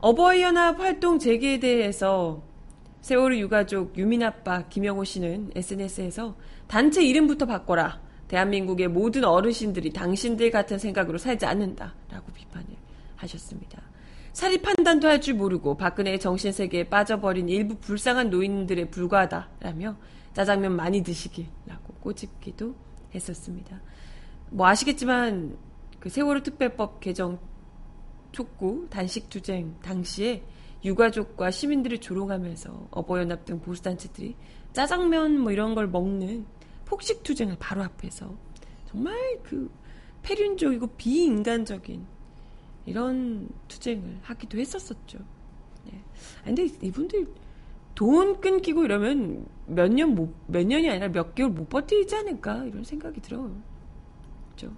어버이연합 0.01 0.79
활동 0.79 1.19
재개에 1.19 1.59
대해서 1.59 2.43
세월호 3.01 3.37
유가족 3.37 3.99
유민아빠 3.99 4.69
김영호 4.69 5.03
씨는 5.03 5.51
SNS에서 5.57 6.37
단체 6.69 7.03
이름부터 7.05 7.47
바꿔라. 7.47 8.01
대한민국의 8.29 8.89
모든 8.89 9.25
어르신들이 9.25 9.93
당신들 9.93 10.51
같은 10.51 10.79
생각으로 10.79 11.19
살지 11.19 11.47
않는다 11.47 11.95
라고 12.11 12.31
비판을 12.33 12.67
하셨습니다. 13.17 13.83
사리 14.33 14.59
판단도 14.59 15.09
할 15.09 15.21
줄 15.21 15.35
모르고 15.35 15.77
박근혜의 15.77 16.21
정신세계에 16.21 16.85
빠져버린 16.85 17.49
일부 17.49 17.75
불쌍한 17.77 18.31
노인들에 18.31 18.91
불과하다라며 18.91 19.97
짜장면 20.33 20.77
많이 20.77 21.03
드시길라고 21.03 21.95
꼬집기도 22.01 22.77
했었습니다. 23.15 23.81
뭐 24.51 24.69
아시겠지만 24.69 25.57
그 25.99 26.09
세월호 26.09 26.43
특별법 26.45 27.01
개정 27.01 27.41
촉구 28.33 28.89
단식 28.91 29.29
투쟁 29.29 29.75
당시에 29.83 30.43
유가족과 30.85 31.51
시민들을 31.51 31.99
조롱하면서 31.99 32.89
어버이연합 32.91 33.45
등 33.45 33.61
보수단체들이 33.61 34.37
짜장면 34.73 35.41
뭐 35.41 35.51
이런 35.51 35.75
걸 35.75 35.89
먹는 35.89 36.47
폭식 36.85 37.23
투쟁을 37.23 37.57
바로 37.59 37.83
앞에서 37.83 38.35
정말 38.87 39.15
그 39.43 39.71
폐륜적이고 40.23 40.87
비인간적인 40.97 42.07
이런 42.87 43.49
투쟁을 43.69 44.19
하기도 44.23 44.59
했었었죠. 44.59 45.19
네. 45.85 46.03
근데 46.45 46.65
이분들 46.81 47.27
돈 47.95 48.41
끊기고 48.41 48.85
이러면 48.85 49.47
몇 49.67 49.89
년 49.89 50.15
못, 50.15 50.33
몇 50.47 50.65
년이 50.65 50.89
아니라 50.89 51.09
몇 51.09 51.35
개월 51.35 51.51
못 51.51 51.69
버티지 51.69 52.15
않을까 52.15 52.65
이런 52.65 52.85
생각이 52.85 53.21
들어요. 53.21 53.55
그죠? 54.51 54.73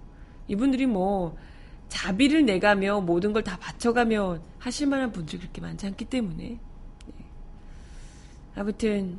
이분들이 0.48 0.86
뭐 0.86 1.36
자비를 1.90 2.46
내가며 2.46 3.00
모든 3.02 3.32
걸 3.34 3.42
다 3.42 3.58
바쳐가며 3.58 4.38
하실 4.58 4.86
만한 4.86 5.12
분들이 5.12 5.38
그렇게 5.38 5.60
많지 5.60 5.86
않기 5.86 6.06
때문에 6.06 6.44
네. 6.44 7.24
아무튼 8.54 9.18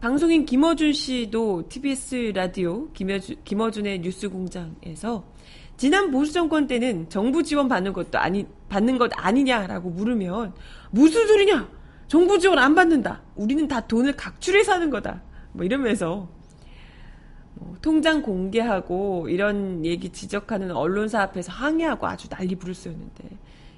방송인 0.00 0.44
김어준 0.44 0.92
씨도 0.92 1.68
TBS 1.68 2.32
라디오 2.34 2.90
김어준, 2.92 3.36
김어준의 3.44 4.00
뉴스 4.00 4.28
공장에서 4.28 5.24
지난 5.76 6.10
보수 6.10 6.32
정권 6.32 6.66
때는 6.66 7.08
정부 7.08 7.42
지원 7.42 7.68
받는 7.68 7.92
것도 7.92 8.18
아니 8.18 8.46
받는 8.68 8.98
것 8.98 9.10
아니냐라고 9.14 9.90
물으면 9.90 10.52
무슨 10.90 11.26
소리냐? 11.26 11.68
정부 12.06 12.38
지원 12.38 12.58
안 12.58 12.74
받는다. 12.74 13.22
우리는 13.34 13.66
다 13.66 13.80
돈을 13.80 14.14
각출해 14.14 14.62
사는 14.62 14.88
거다. 14.90 15.22
뭐 15.52 15.64
이러면서 15.64 16.28
뭐 17.54 17.76
통장 17.80 18.22
공개하고 18.22 19.28
이런 19.28 19.84
얘기 19.84 20.10
지적하는 20.10 20.72
언론사 20.72 21.22
앞에서 21.22 21.52
항의하고 21.52 22.06
아주 22.06 22.28
난리 22.28 22.54
부르스였는데 22.54 23.24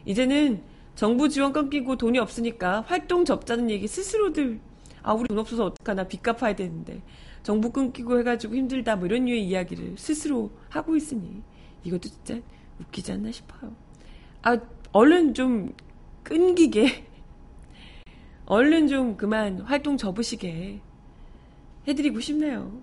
이제는 0.04 0.62
정부 0.94 1.28
지원 1.28 1.52
끊기고 1.52 1.96
돈이 1.96 2.18
없으니까 2.18 2.82
활동 2.82 3.24
접자는 3.24 3.70
얘기 3.70 3.86
스스로들 3.86 4.60
아 5.02 5.12
우리 5.12 5.28
돈 5.28 5.38
없어서 5.38 5.66
어떡하나 5.66 6.04
빚 6.04 6.22
갚아야 6.22 6.56
되는데 6.56 7.02
정부 7.42 7.70
끊기고 7.70 8.18
해가지고 8.18 8.56
힘들다 8.56 8.96
뭐 8.96 9.06
이런 9.06 9.26
류의 9.26 9.44
이야기를 9.44 9.94
스스로 9.98 10.50
하고 10.68 10.96
있으니 10.96 11.42
이것도 11.84 12.08
진짜 12.08 12.40
웃기지 12.80 13.12
않나 13.12 13.30
싶어요. 13.30 13.72
아 14.42 14.58
얼른 14.92 15.34
좀 15.34 15.72
끊기게 16.24 17.04
얼른 18.46 18.88
좀 18.88 19.16
그만 19.16 19.60
활동 19.60 19.96
접으시게 19.96 20.80
해드리고 21.86 22.20
싶네요. 22.20 22.82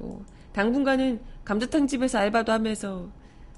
네. 0.00 0.06
뭐, 0.06 0.24
당분간은 0.52 1.20
감자탕 1.44 1.86
집에서 1.86 2.18
알바도 2.18 2.52
하면서 2.52 3.10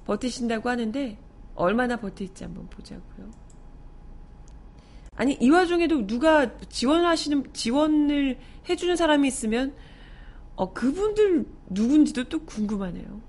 버티신다고 0.04 0.68
하는데, 0.68 1.18
얼마나 1.54 1.96
버틸지 1.96 2.44
한번 2.44 2.68
보자고요. 2.68 3.30
아니, 5.14 5.34
이 5.34 5.50
와중에도 5.50 6.06
누가 6.06 6.58
지원하시는, 6.68 7.52
지원을 7.52 8.38
해주는 8.68 8.96
사람이 8.96 9.28
있으면, 9.28 9.74
어, 10.56 10.72
그분들 10.72 11.46
누군지도 11.70 12.24
또 12.24 12.44
궁금하네요. 12.44 13.20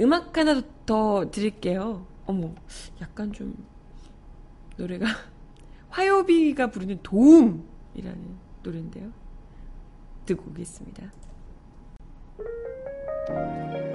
음악 0.00 0.36
하나 0.36 0.62
더 0.84 1.30
드릴게요. 1.30 2.06
어머, 2.26 2.54
약간 3.00 3.32
좀, 3.32 3.56
노래가, 4.76 5.06
화요비가 5.90 6.70
부르는 6.70 7.00
도움이라는 7.02 8.36
노래인데요. 8.62 9.12
듣고 10.26 10.50
오겠습니다. 10.50 11.10
뜨 12.38 13.85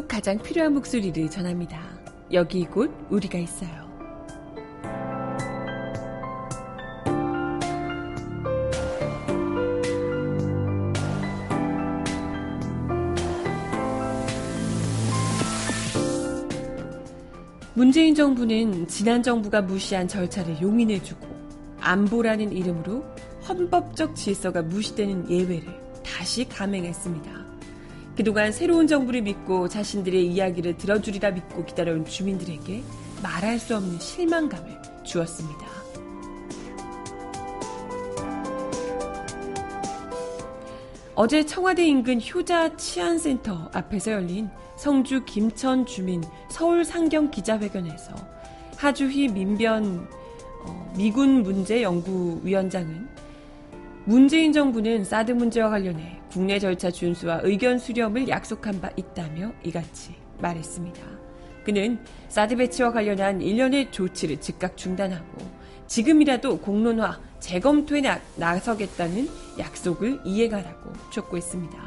속 0.00 0.08
가장 0.08 0.38
필요한 0.38 0.72
목소리를 0.72 1.28
전합니다. 1.28 1.78
여기 2.32 2.64
곧 2.64 2.90
우리가 3.10 3.38
있어요. 3.38 3.68
문재인 17.74 18.14
정부는 18.14 18.88
지난 18.88 19.22
정부가 19.22 19.60
무시한 19.60 20.08
절차를 20.08 20.62
용인해주고 20.62 21.26
안보라는 21.80 22.52
이름으로 22.52 23.04
헌법적 23.46 24.16
질서가 24.16 24.62
무시되는 24.62 25.30
예외를 25.30 25.68
다시 26.02 26.48
감행했습니다. 26.48 27.39
그동안 28.20 28.52
새로운 28.52 28.86
정부를 28.86 29.22
믿고 29.22 29.66
자신들의 29.66 30.26
이야기를 30.26 30.76
들어주리라 30.76 31.30
믿고 31.30 31.64
기다려온 31.64 32.04
주민들에게 32.04 32.82
말할 33.22 33.58
수 33.58 33.74
없는 33.74 33.98
실망감을 33.98 34.76
주었습니다. 35.04 35.66
어제 41.14 41.46
청와대 41.46 41.86
인근 41.86 42.20
효자 42.20 42.76
치안센터 42.76 43.70
앞에서 43.72 44.12
열린 44.12 44.50
성주 44.76 45.24
김천 45.24 45.86
주민 45.86 46.22
서울 46.50 46.84
상경 46.84 47.30
기자회견에서 47.30 48.14
하주희 48.76 49.28
민변 49.28 50.06
어, 50.66 50.92
미군 50.94 51.42
문제 51.42 51.82
연구위원장은 51.82 53.19
문재인 54.04 54.52
정부는 54.52 55.04
사드 55.04 55.32
문제와 55.32 55.68
관련해 55.68 56.20
국내 56.32 56.58
절차 56.58 56.90
준수와 56.90 57.40
의견 57.42 57.78
수렴을 57.78 58.28
약속한 58.28 58.80
바 58.80 58.90
있다며 58.96 59.52
이같이 59.62 60.14
말했습니다. 60.38 61.00
그는 61.64 61.98
사드 62.28 62.56
배치와 62.56 62.92
관련한 62.92 63.42
일련의 63.42 63.92
조치를 63.92 64.40
즉각 64.40 64.76
중단하고 64.76 65.38
지금이라도 65.86 66.60
공론화, 66.60 67.20
재검토에 67.40 68.00
나, 68.00 68.18
나서겠다는 68.36 69.28
약속을 69.58 70.20
이행하라고 70.24 70.92
촉구했습니다. 71.10 71.78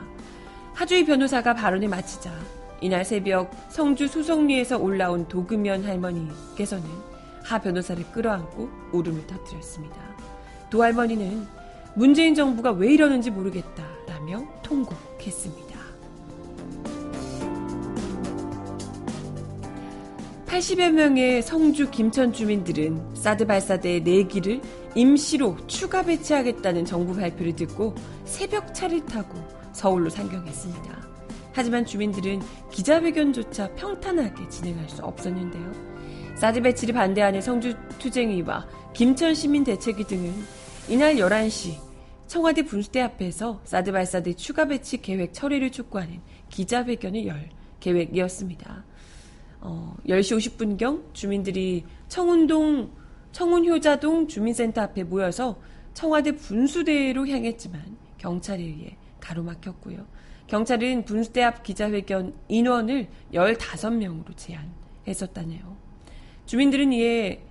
하주희 0.73 1.06
변호사가 1.06 1.56
발언을 1.56 1.88
마치자 1.88 2.32
이날 2.82 3.06
새벽 3.06 3.52
성주 3.69 4.08
소성리에서 4.08 4.78
올라온 4.78 5.28
도금연 5.28 5.86
할머니께서는 5.86 6.84
하 7.43 7.60
변호사를 7.60 8.04
끌어안고 8.12 8.69
울음을 8.91 9.26
터뜨렸습니다. 9.26 9.95
도 10.69 10.84
할머니는 10.84 11.62
문재인 11.95 12.34
정부가 12.34 12.71
왜 12.71 12.93
이러는지 12.93 13.29
모르겠다라며 13.29 14.43
통곡했습니다. 14.63 15.73
80여 20.47 20.91
명의 20.91 21.41
성주 21.41 21.89
김천 21.89 22.32
주민들은 22.32 23.15
사드 23.15 23.45
발사대 23.45 24.03
4기를 24.03 24.62
임시로 24.95 25.58
추가 25.65 26.03
배치하겠다는 26.03 26.86
정부 26.86 27.15
발표를 27.15 27.56
듣고 27.56 27.95
새벽 28.25 28.73
차를 28.73 29.06
타고 29.06 29.34
서울로 29.71 30.10
상경했습니다. 30.10 31.03
하지만 31.53 31.86
주민들은 31.86 32.41
기자회견조차 32.71 33.69
평탄하게 33.75 34.49
진행할 34.49 34.89
수 34.89 35.03
없었는데요. 35.03 35.71
사드 36.36 36.62
배치를 36.62 36.93
반대하는 36.95 37.41
성주 37.41 37.75
투쟁위와 37.99 38.67
김천 38.93 39.34
시민 39.36 39.63
대책위 39.63 40.03
등은 40.06 40.34
이날 40.89 41.15
11시 41.15 41.80
청와대 42.28 42.63
분수대 42.63 43.00
앞에서 43.00 43.62
사드 43.63 43.93
발사대 43.93 44.34
추가 44.34 44.65
배치 44.65 45.02
계획 45.02 45.34
처리를 45.34 45.72
촉구하는 45.72 46.19
기자회견을 46.50 47.26
열 47.26 47.50
계획이었습니다. 47.80 48.84
어, 49.62 49.96
10시 50.06 50.58
50분경 50.58 51.13
주민들이 51.13 51.86
청운동, 52.10 52.91
청운효자동 53.32 54.28
주민센터 54.28 54.82
앞에 54.82 55.04
모여서 55.04 55.58
청와대 55.93 56.34
분수대로 56.34 57.28
향했지만 57.28 57.82
경찰에 58.17 58.62
의해 58.62 58.98
가로막혔고요. 59.22 60.06
경찰은 60.48 61.06
분수대 61.06 61.43
앞 61.43 61.63
기자회견 61.63 62.34
인원을 62.50 63.08
15명으로 63.34 64.36
제한했었다네요. 64.36 65.78
주민들은 66.46 66.91
이에 66.91 67.41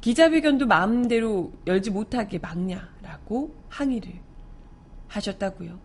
기자회견도 0.00 0.66
마음대로 0.66 1.52
열지 1.66 1.90
못하게 1.90 2.38
막냐라고 2.38 3.54
항의를 3.68 4.12
하셨다고요. 5.08 5.78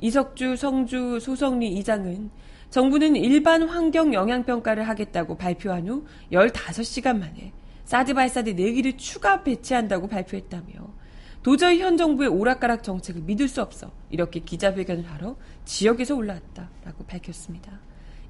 이석주 0.00 0.56
성주 0.56 1.20
소성리 1.20 1.68
이장은 1.78 2.30
정부는 2.70 3.16
일반 3.16 3.68
환경 3.68 4.12
영향평가를 4.12 4.86
하겠다고 4.88 5.36
발표한 5.36 5.88
후 5.88 6.04
15시간 6.32 7.18
만에 7.18 7.52
사드 7.84 8.14
발사대 8.14 8.54
4기를 8.54 8.98
추가 8.98 9.42
배치한다고 9.42 10.08
발표했다며 10.08 10.72
도저히 11.42 11.80
현 11.80 11.96
정부의 11.96 12.30
오락가락 12.30 12.82
정책을 12.82 13.22
믿을 13.22 13.48
수 13.48 13.62
없어 13.62 13.92
이렇게 14.10 14.40
기자회견을 14.40 15.04
하러 15.10 15.36
지역에서 15.64 16.16
올라왔다라고 16.16 17.04
밝혔습니다. 17.06 17.80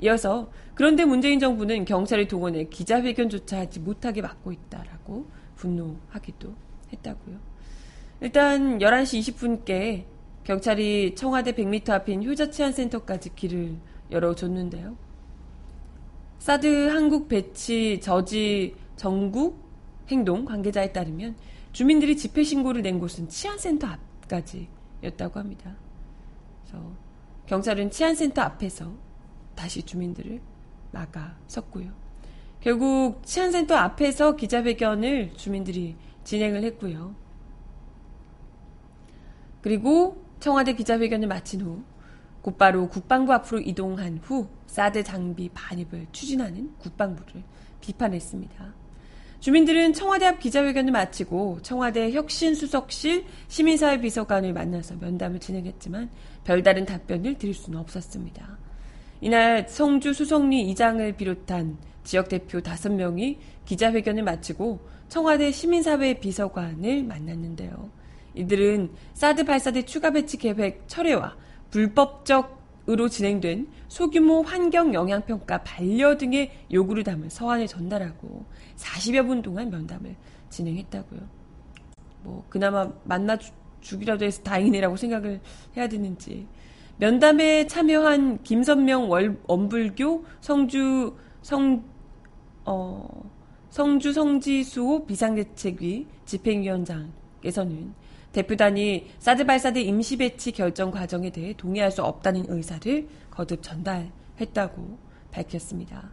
이어서 0.01 0.51
그런데 0.75 1.05
문재인 1.05 1.39
정부는 1.39 1.85
경찰을 1.85 2.29
동원해 2.29 2.65
기자회견조차 2.65 3.61
하지 3.61 3.81
못하게 3.81 4.23
막고 4.23 4.53
있다라고 4.53 5.27
분노하기도 5.57 6.55
했다고요. 6.93 7.39
일단 8.21 8.79
11시 8.79 9.35
20분께 9.35 10.05
경찰이 10.45 11.15
청와대 11.15 11.53
100m 11.53 11.91
앞인 11.91 12.25
효자치안센터까지 12.25 13.35
길을 13.35 13.77
열어줬는데요. 14.11 14.97
사드 16.39 16.89
한국 16.89 17.29
배치 17.29 18.01
저지 18.03 18.75
전국 18.97 19.65
행동 20.09 20.45
관계자에 20.45 20.93
따르면 20.93 21.37
주민들이 21.73 22.17
집회 22.17 22.45
신고를 22.45 22.83
낸 22.83 23.01
곳은 23.01 23.29
치안센터 23.29 23.87
앞까지였다고 23.87 25.41
합니다. 25.41 25.75
그래서 26.63 26.93
경찰은 27.47 27.91
치안센터 27.91 28.43
앞에서 28.43 28.93
다시 29.55 29.83
주민들을 29.83 30.40
막아 30.93 31.37
섰고요. 31.47 31.90
결국 32.61 33.21
치안센터 33.25 33.75
앞에서 33.75 34.37
기자회견을 34.37 35.35
주민들이 35.37 35.97
진행을 36.25 36.64
했고요. 36.64 37.14
그리고 39.61 40.23
청와대 40.40 40.75
기자회견을 40.75 41.29
마친 41.29 41.61
후 41.61 41.83
곧바로 42.43 42.88
국방부 42.88 43.33
앞으로 43.33 43.61
이동한 43.61 44.19
후 44.23 44.49
사드 44.67 45.03
장비 45.03 45.49
반입을 45.49 46.09
추진하는 46.12 46.75
국방부를 46.79 47.43
비판했습니다. 47.81 48.75
주민들은 49.40 49.93
청와대 49.93 50.27
앞 50.27 50.40
기자회견을 50.40 50.90
마치고 50.90 51.61
청와대 51.62 52.12
혁신수석실 52.12 53.27
시민사회 53.49 54.01
비서관을 54.01 54.55
만나서 54.55 54.97
면담을 54.97 55.38
진행했지만 55.38 56.11
별다른 56.45 56.87
답변을 56.87 57.37
드릴 57.37 57.55
수는 57.55 57.79
없었습니다. 57.79 58.59
이날 59.25 59.67
성주 59.67 60.13
수석리 60.13 60.69
이장을 60.69 61.17
비롯한 61.17 61.79
지역 62.03 62.29
대표 62.29 62.59
5명이 62.59 63.39
기자회견을 63.65 64.23
마치고 64.23 64.81
청와대 65.09 65.51
시민사회 65.51 66.21
비서관을 66.21 67.05
만났는데요. 67.05 67.89
이들은 68.35 68.91
사드 69.15 69.47
발사대 69.47 69.87
추가 69.87 70.11
배치 70.11 70.37
계획 70.37 70.87
철회와 70.89 71.39
불법적으로 71.71 73.09
진행된 73.09 73.69
소규모 73.89 74.43
환경 74.43 74.93
영향평가 74.93 75.63
반려 75.63 76.19
등의 76.19 76.51
요구를 76.71 77.03
담은 77.03 77.31
서한을 77.31 77.67
전달하고 77.67 78.45
40여 78.77 79.27
분 79.27 79.41
동안 79.41 79.71
면담을 79.71 80.17
진행했다고요. 80.51 81.21
뭐 82.25 82.45
그나마 82.51 82.93
만나 83.05 83.39
주기라도 83.81 84.27
해서 84.27 84.43
다행이네라고 84.43 84.99
생각을 84.99 85.41
해야 85.79 85.89
되는지 85.89 86.47
면담에 86.97 87.67
참여한 87.67 88.43
김선명 88.43 89.11
월, 89.11 89.37
원불교 89.47 90.25
성주 90.41 91.17
성 91.43 91.85
어, 92.65 93.31
성주 93.71 94.13
성지수 94.13 95.05
비상대책위 95.07 96.07
집행위원장께서는 96.25 97.93
대표단이 98.33 99.07
사드 99.19 99.45
발사대 99.45 99.81
임시 99.81 100.17
배치 100.17 100.53
결정 100.53 100.91
과정에 100.91 101.31
대해 101.31 101.55
동의할 101.57 101.91
수 101.91 102.03
없다는 102.03 102.47
의사를 102.49 103.07
거듭 103.31 103.63
전달했다고 103.63 104.99
밝혔습니다. 105.31 106.11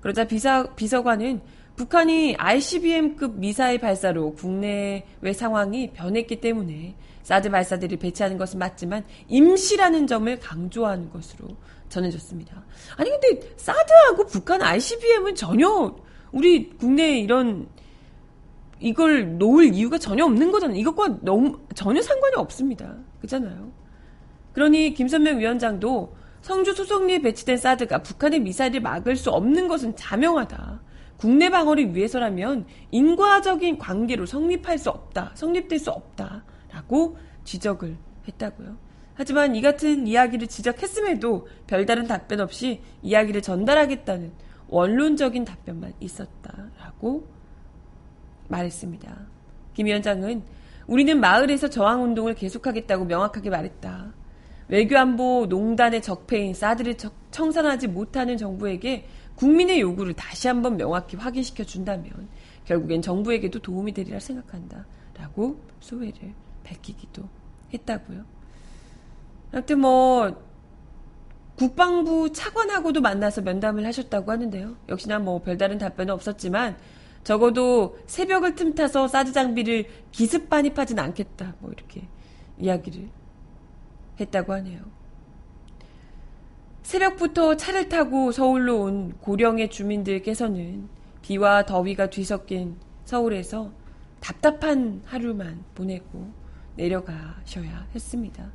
그러자 0.00 0.24
비서, 0.24 0.74
비서관은 0.74 1.40
북한이 1.76 2.36
ICBM급 2.36 3.38
미사일 3.38 3.78
발사로 3.78 4.34
국내외 4.34 5.32
상황이 5.34 5.90
변했기 5.92 6.40
때문에 6.40 6.94
사드 7.22 7.50
발사대를 7.50 7.98
배치하는 7.98 8.38
것은 8.38 8.58
맞지만 8.58 9.04
임시라는 9.28 10.06
점을 10.06 10.38
강조하는 10.38 11.10
것으로 11.10 11.48
전해졌습니다. 11.88 12.64
아니 12.96 13.10
근데 13.10 13.40
사드하고 13.56 14.26
북한 14.26 14.62
ICBM은 14.62 15.34
전혀 15.34 15.94
우리 16.32 16.70
국내에 16.70 17.20
이런 17.20 17.68
이걸 18.80 19.38
놓을 19.38 19.74
이유가 19.74 19.98
전혀 19.98 20.24
없는 20.24 20.50
거잖아요. 20.50 20.78
이것과 20.78 21.18
너무 21.20 21.60
전혀 21.74 22.02
상관이 22.02 22.34
없습니다. 22.36 22.96
그잖아요. 23.20 23.70
그러니 24.52 24.94
김선명 24.94 25.38
위원장도 25.38 26.14
성주 26.40 26.74
수송리에 26.74 27.20
배치된 27.20 27.56
사드가 27.56 28.02
북한의 28.02 28.40
미사일을 28.40 28.80
막을 28.80 29.14
수 29.16 29.30
없는 29.30 29.68
것은 29.68 29.94
자명하다. 29.94 30.80
국내 31.16 31.50
방어를 31.50 31.94
위해서라면 31.94 32.66
인과적인 32.90 33.78
관계로 33.78 34.26
성립할 34.26 34.76
수 34.78 34.90
없다. 34.90 35.30
성립될 35.34 35.78
수 35.78 35.90
없다. 35.90 36.44
라고 36.72 37.16
지적을 37.44 37.96
했다고요. 38.26 38.76
하지만 39.14 39.54
이 39.54 39.60
같은 39.60 40.06
이야기를 40.06 40.48
지적했음에도 40.48 41.46
별다른 41.66 42.06
답변 42.06 42.40
없이 42.40 42.80
이야기를 43.02 43.42
전달하겠다는 43.42 44.32
원론적인 44.68 45.44
답변만 45.44 45.92
있었다라고 46.00 47.26
말했습니다. 48.48 49.26
김 49.74 49.86
위원장은 49.86 50.42
우리는 50.86 51.20
마을에서 51.20 51.68
저항운동을 51.68 52.34
계속하겠다고 52.34 53.04
명확하게 53.04 53.50
말했다. 53.50 54.12
외교안보 54.68 55.46
농단의 55.48 56.00
적폐인 56.00 56.54
사드를 56.54 56.96
청산하지 57.30 57.88
못하는 57.88 58.36
정부에게 58.36 59.06
국민의 59.34 59.80
요구를 59.80 60.14
다시 60.14 60.48
한번 60.48 60.76
명확히 60.76 61.16
확인시켜 61.16 61.64
준다면 61.64 62.28
결국엔 62.64 63.02
정부에게도 63.02 63.58
도움이 63.58 63.92
되리라 63.92 64.18
생각한다. 64.18 64.86
라고 65.18 65.60
소회를 65.80 66.34
밝히기도 66.64 67.28
했다고요. 67.72 68.24
하여튼 69.52 69.80
뭐 69.80 70.42
국방부 71.56 72.32
차관하고도 72.32 73.00
만나서 73.00 73.42
면담을 73.42 73.86
하셨다고 73.86 74.30
하는데요. 74.30 74.76
역시나 74.88 75.18
뭐 75.18 75.42
별다른 75.42 75.78
답변은 75.78 76.12
없었지만 76.14 76.76
적어도 77.24 77.98
새벽을 78.06 78.54
틈타서 78.54 79.08
사드 79.08 79.32
장비를 79.32 79.86
기습 80.10 80.48
반입하진 80.48 80.98
않겠다. 80.98 81.54
뭐 81.60 81.70
이렇게 81.70 82.08
이야기를 82.58 83.08
했다고 84.18 84.52
하네요. 84.54 84.80
새벽부터 86.82 87.56
차를 87.56 87.88
타고 87.88 88.32
서울로 88.32 88.82
온 88.82 89.12
고령의 89.20 89.70
주민들께서는 89.70 90.88
비와 91.22 91.64
더위가 91.64 92.10
뒤섞인 92.10 92.76
서울에서 93.04 93.70
답답한 94.20 95.02
하루만 95.04 95.64
보내고 95.74 96.41
내려가셔야 96.76 97.86
했습니다. 97.94 98.50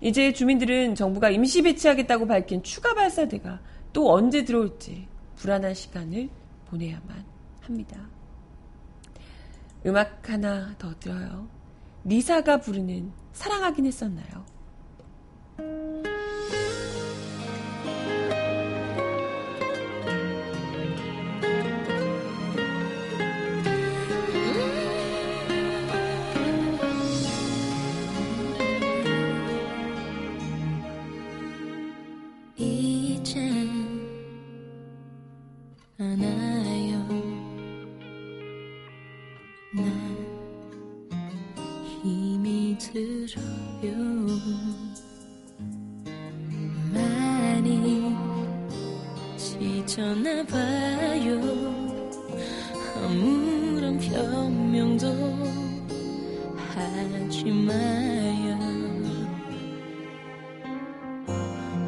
이제 0.00 0.32
주민들은 0.32 0.94
정부가 0.94 1.30
임시 1.30 1.62
배치하겠다고 1.62 2.26
밝힌 2.26 2.62
추가 2.62 2.94
발사대가 2.94 3.60
또 3.92 4.12
언제 4.12 4.44
들어올지 4.44 5.08
불안한 5.36 5.74
시간을 5.74 6.28
보내야만 6.66 7.24
합니다. 7.60 8.08
음악 9.86 10.28
하나 10.28 10.74
더 10.78 10.94
들어요. 10.98 11.48
리사가 12.04 12.58
부르는 12.58 13.12
사랑하긴 13.32 13.86
했었나요? 13.86 14.44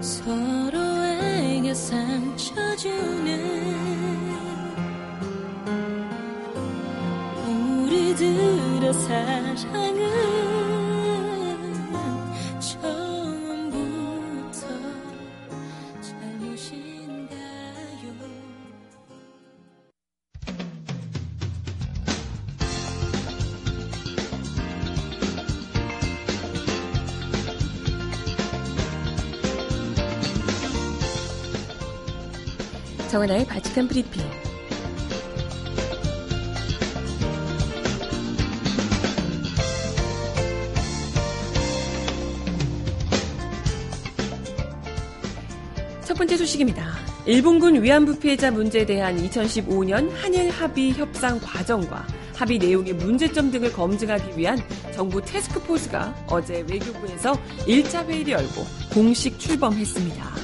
서로에게 0.06 1.74
상처 1.74 2.76
주는 2.76 3.66
우리들의 7.44 8.94
사랑은 8.94 10.35
정은아의 33.26 33.44
바칙한 33.46 33.88
브리핑. 33.88 34.22
첫 46.04 46.14
번째 46.16 46.36
소식입니다. 46.36 46.86
일본군 47.26 47.82
위안부 47.82 48.18
피해자 48.20 48.50
문제에 48.50 48.86
대한 48.86 49.16
2015년 49.16 50.10
한일 50.12 50.50
합의 50.50 50.92
협상 50.92 51.40
과정과 51.40 52.06
합의 52.34 52.58
내용의 52.58 52.92
문제점 52.94 53.50
등을 53.50 53.72
검증하기 53.72 54.38
위한 54.38 54.58
정부 54.94 55.20
테스크포스가 55.20 56.26
어제 56.28 56.64
외교부에서 56.70 57.32
1차 57.66 58.06
회의를 58.06 58.34
열고 58.34 58.64
공식 58.92 59.38
출범했습니다. 59.38 60.35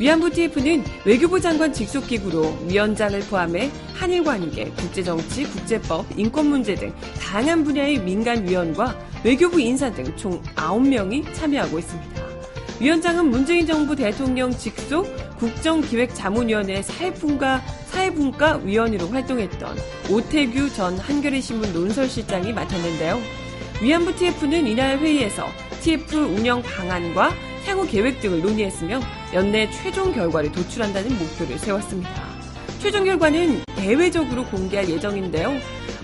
위안부 0.00 0.30
TF는 0.30 0.82
외교부 1.04 1.38
장관 1.38 1.74
직속 1.74 2.06
기구로 2.06 2.56
위원장을 2.66 3.20
포함해 3.28 3.70
한일 3.92 4.24
관계, 4.24 4.64
국제 4.70 5.02
정치, 5.02 5.44
국제법, 5.44 6.06
인권 6.16 6.46
문제 6.46 6.74
등 6.74 6.90
다양한 7.20 7.62
분야의 7.64 7.98
민간 8.00 8.48
위원과 8.48 8.98
외교부 9.22 9.60
인사 9.60 9.92
등 9.92 10.16
총 10.16 10.42
9명이 10.56 11.34
참여하고 11.34 11.78
있습니다. 11.78 12.22
위원장은 12.80 13.28
문재인 13.28 13.66
정부 13.66 13.94
대통령 13.94 14.50
직속 14.50 15.06
국정기획자문위원회 15.36 16.80
사회분과, 16.80 17.62
사회분과 17.88 18.62
위원으로 18.64 19.06
활동했던 19.08 19.76
오태규 20.10 20.72
전 20.72 20.96
한겨레 20.98 21.42
신문 21.42 21.74
논설실장이 21.74 22.54
맡았는데요. 22.54 23.20
위안부 23.82 24.16
TF는 24.16 24.66
이날 24.66 24.98
회의에서 24.98 25.46
TF 25.82 26.16
운영 26.16 26.62
방안과 26.62 27.49
향후 27.66 27.86
계획 27.86 28.20
등을 28.20 28.40
논의했으며 28.40 29.00
연내 29.32 29.70
최종 29.70 30.12
결과를 30.12 30.52
도출한다는 30.52 31.18
목표를 31.18 31.58
세웠습니다. 31.58 32.10
최종 32.80 33.04
결과는 33.04 33.62
대외적으로 33.76 34.44
공개할 34.46 34.88
예정인데요. 34.88 35.54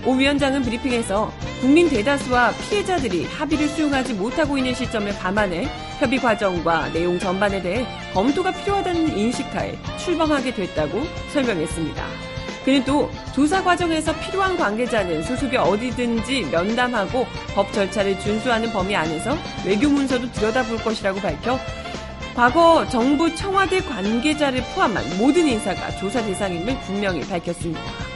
오 0.05 0.13
위원장은 0.13 0.61
브리핑에서 0.61 1.31
국민 1.59 1.89
대다수와 1.89 2.51
피해자들이 2.69 3.25
합의를 3.25 3.67
수용하지 3.67 4.13
못하고 4.13 4.57
있는 4.57 4.73
시점을 4.73 5.11
감안해 5.17 5.67
협의 5.99 6.19
과정과 6.19 6.93
내용 6.93 7.17
전반에 7.17 7.61
대해 7.61 7.85
검토가 8.13 8.51
필요하다는 8.51 9.17
인식하에 9.17 9.77
출범하게 9.97 10.53
됐다고 10.53 11.03
설명했습니다. 11.33 12.36
그는 12.67 12.83
또 12.83 13.09
조사 13.33 13.63
과정에서 13.63 14.13
필요한 14.19 14.57
관계자는 14.57 15.23
소속이 15.23 15.55
어디든지 15.55 16.49
면담하고 16.51 17.25
법 17.55 17.71
절차를 17.71 18.19
준수하는 18.19 18.73
범위 18.73 18.93
안에서 18.93 19.37
외교 19.65 19.87
문서도 19.87 20.29
들여다볼 20.33 20.83
것이라고 20.83 21.21
밝혀 21.21 21.57
과거 22.35 22.85
정부 22.89 23.33
청와대 23.33 23.79
관계자를 23.79 24.61
포함한 24.75 25.17
모든 25.17 25.47
인사가 25.47 25.95
조사 25.95 26.21
대상임을 26.21 26.77
분명히 26.81 27.21
밝혔습니다. 27.21 28.06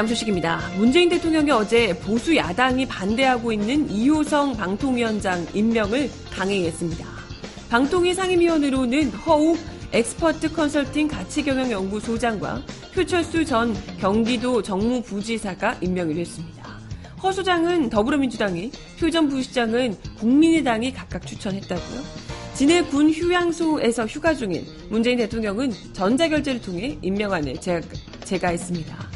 다음 0.00 0.08
소식입니다. 0.08 0.62
문재인 0.78 1.10
대통령이 1.10 1.50
어제 1.50 1.92
보수 1.98 2.34
야당이 2.34 2.86
반대하고 2.86 3.52
있는 3.52 3.90
이호성 3.90 4.56
방통위원장 4.56 5.46
임명을 5.52 6.10
강행했습니다. 6.30 7.06
방통위 7.68 8.14
상임위원으로는 8.14 9.10
허욱 9.10 9.58
엑스퍼트 9.92 10.54
컨설팅 10.54 11.06
가치경영연구소장과 11.06 12.62
표철수 12.94 13.44
전 13.44 13.76
경기도 13.98 14.62
정무부지사가 14.62 15.76
임명이 15.82 16.14
됐습니다. 16.14 16.78
허 17.22 17.30
소장은 17.30 17.90
더불어민주당이, 17.90 18.70
표 18.98 19.10
전 19.10 19.28
부시장은 19.28 19.98
국민의당이 20.18 20.94
각각 20.94 21.26
추천했다고요. 21.26 22.00
진해 22.54 22.84
군 22.84 23.10
휴양소에서 23.10 24.06
휴가 24.06 24.32
중인 24.32 24.64
문재인 24.88 25.18
대통령은 25.18 25.74
전자결재를 25.92 26.62
통해 26.62 26.96
임명안을 27.02 27.56
재가했습니다. 28.24 29.09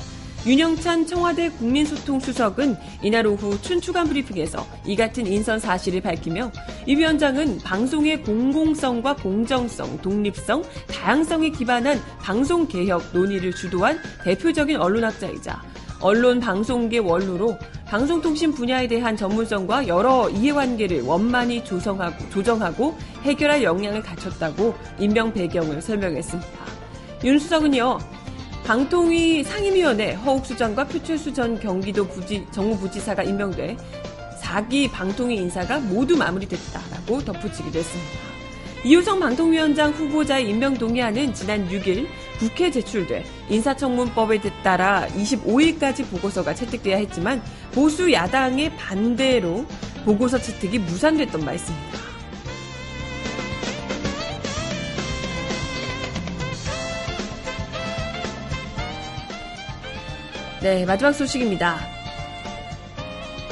윤영찬 0.46 1.06
청와대 1.06 1.48
국민소통수석은 1.48 2.76
이날 3.02 3.26
오후 3.26 3.58
춘추관 3.62 4.08
브리핑에서 4.08 4.66
이 4.84 4.94
같은 4.94 5.26
인선 5.26 5.58
사실을 5.58 6.02
밝히며 6.02 6.52
이 6.86 6.94
위원장은 6.94 7.60
방송의 7.60 8.22
공공성과 8.22 9.16
공정성, 9.16 10.02
독립성, 10.02 10.62
다양성에 10.86 11.48
기반한 11.48 11.98
방송 12.20 12.68
개혁 12.68 13.02
논의를 13.14 13.52
주도한 13.52 13.98
대표적인 14.22 14.76
언론학자이자 14.76 15.62
언론 16.00 16.40
방송계 16.40 16.98
원로로 16.98 17.56
방송통신 17.86 18.52
분야에 18.52 18.86
대한 18.86 19.16
전문성과 19.16 19.88
여러 19.88 20.28
이해관계를 20.28 21.02
원만히 21.02 21.64
조성하고, 21.64 22.28
조정하고 22.28 22.94
해결할 23.22 23.62
역량을 23.62 24.02
갖췄다고 24.02 24.74
임명 24.98 25.32
배경을 25.32 25.80
설명했습니다. 25.80 26.64
윤 27.24 27.38
수석은요, 27.38 27.98
방통위 28.64 29.44
상임위원회 29.44 30.14
허욱 30.14 30.46
수장과 30.46 30.84
표철수 30.84 31.34
전 31.34 31.60
경기도 31.60 32.08
부지, 32.08 32.46
정무부지사가 32.50 33.22
임명돼 33.22 33.76
4기 34.40 34.90
방통위 34.90 35.36
인사가 35.36 35.78
모두 35.80 36.16
마무리됐다라고 36.16 37.24
덧붙이기도 37.24 37.78
했습니다. 37.78 38.10
이호성 38.86 39.20
방통위원장 39.20 39.92
후보자의 39.92 40.48
임명 40.48 40.74
동의안은 40.74 41.34
지난 41.34 41.68
6일 41.68 42.06
국회 42.38 42.70
제출돼 42.70 43.24
인사청문법에 43.50 44.40
따라 44.62 45.06
25일까지 45.08 46.08
보고서가 46.10 46.54
채택돼야 46.54 46.96
했지만 46.96 47.42
보수 47.72 48.10
야당의 48.10 48.76
반대로 48.76 49.66
보고서 50.06 50.38
채택이 50.38 50.78
무산됐던 50.78 51.44
바 51.44 51.52
있습니다. 51.52 52.03
네, 60.64 60.86
마지막 60.86 61.12
소식입니다. 61.12 61.78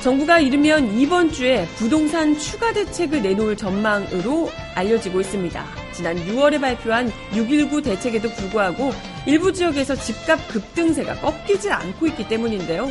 정부가 0.01 0.39
이르면 0.39 0.99
이번 0.99 1.31
주에 1.31 1.67
부동산 1.77 2.39
추가 2.39 2.73
대책을 2.73 3.21
내놓을 3.21 3.55
전망으로 3.55 4.51
알려지고 4.75 5.21
있습니다. 5.21 5.63
지난 5.93 6.17
6월에 6.17 6.59
발표한 6.59 7.13
6.19 7.33 7.85
대책에도 7.85 8.31
불구하고 8.31 8.93
일부 9.27 9.53
지역에서 9.53 9.95
집값 9.95 10.49
급등세가 10.49 11.17
꺾이지 11.17 11.71
않고 11.71 12.07
있기 12.07 12.29
때문인데요. 12.29 12.89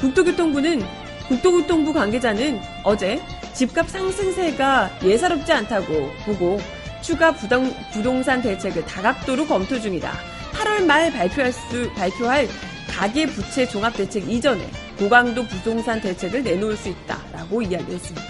국토교통부는 0.00 0.80
국토교통부 1.26 1.92
관계자는 1.92 2.60
어제 2.84 3.20
집값 3.54 3.90
상승세가 3.90 5.00
예사롭지 5.02 5.52
않다고 5.52 6.12
보고 6.24 6.60
추가 7.02 7.32
부동, 7.32 7.74
부동산 7.92 8.40
대책을 8.40 8.84
다각도로 8.86 9.48
검토 9.48 9.80
중이다. 9.80 10.12
8월 10.52 10.84
말 10.84 11.10
발표할 11.10 11.52
수, 11.52 11.92
발표할 11.94 12.46
가계 12.94 13.26
부채 13.26 13.66
종합 13.66 13.96
대책 13.96 14.30
이전에 14.30 14.70
고강도 14.96 15.44
부동산 15.48 16.00
대책을 16.00 16.44
내놓을 16.44 16.76
수 16.76 16.90
있다라고 16.90 17.60
이야기했습니다. 17.60 18.26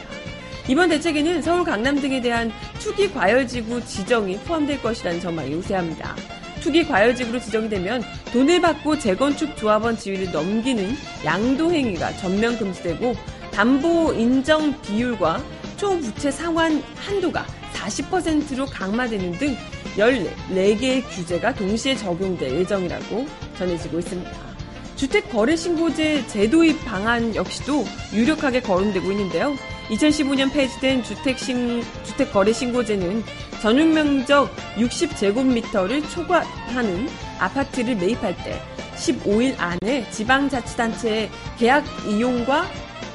이번 0.69 0.89
대책에는 0.89 1.43
서울 1.43 1.65
강남 1.65 2.01
등에 2.01 2.23
대한 2.23 2.51
투기 2.79 3.13
과열지구 3.13 3.85
지정이 3.85 4.39
포함될 4.39 4.81
것이라는 4.81 5.21
전망이 5.21 5.53
우세합니다. 5.53 6.17
투기 6.63 6.87
과열지구로 6.87 7.41
지정이 7.41 7.69
되면 7.69 8.03
돈을 8.33 8.63
받고 8.63 8.99
재건축 8.99 9.55
조합원 9.59 9.99
지위를 9.99 10.33
넘기는 10.33 10.97
양도 11.27 11.71
행위가 11.71 12.17
전면 12.17 12.57
금지되고 12.57 13.15
담보 13.53 14.15
인정 14.15 14.81
비율과 14.81 15.45
초부채 15.77 16.31
상환 16.31 16.83
한도가 16.97 17.45
40%로 17.75 18.65
강화되는 18.65 19.33
등 19.33 19.55
14개의 19.99 21.05
규제가 21.11 21.55
동시에 21.55 21.95
적용될 21.97 22.51
예정이라고 22.61 23.27
전해지고 23.59 23.99
있습니다. 23.99 24.54
주택거래신고제 24.97 26.27
제도입 26.29 26.85
방안 26.85 27.35
역시도 27.35 27.85
유력하게 28.13 28.61
거론되고 28.61 29.11
있는데요. 29.13 29.57
2015년 29.89 30.53
폐지된 30.53 31.03
주택신, 31.03 31.83
주택거래신고제는 32.05 33.23
전용면적 33.61 34.55
60제곱미터를 34.77 36.09
초과하는 36.11 37.09
아파트를 37.39 37.97
매입할 37.97 38.37
때 38.45 38.61
15일 38.97 39.57
안에 39.59 40.09
지방자치단체의 40.11 41.31
계약 41.59 41.85
이용과 42.07 42.67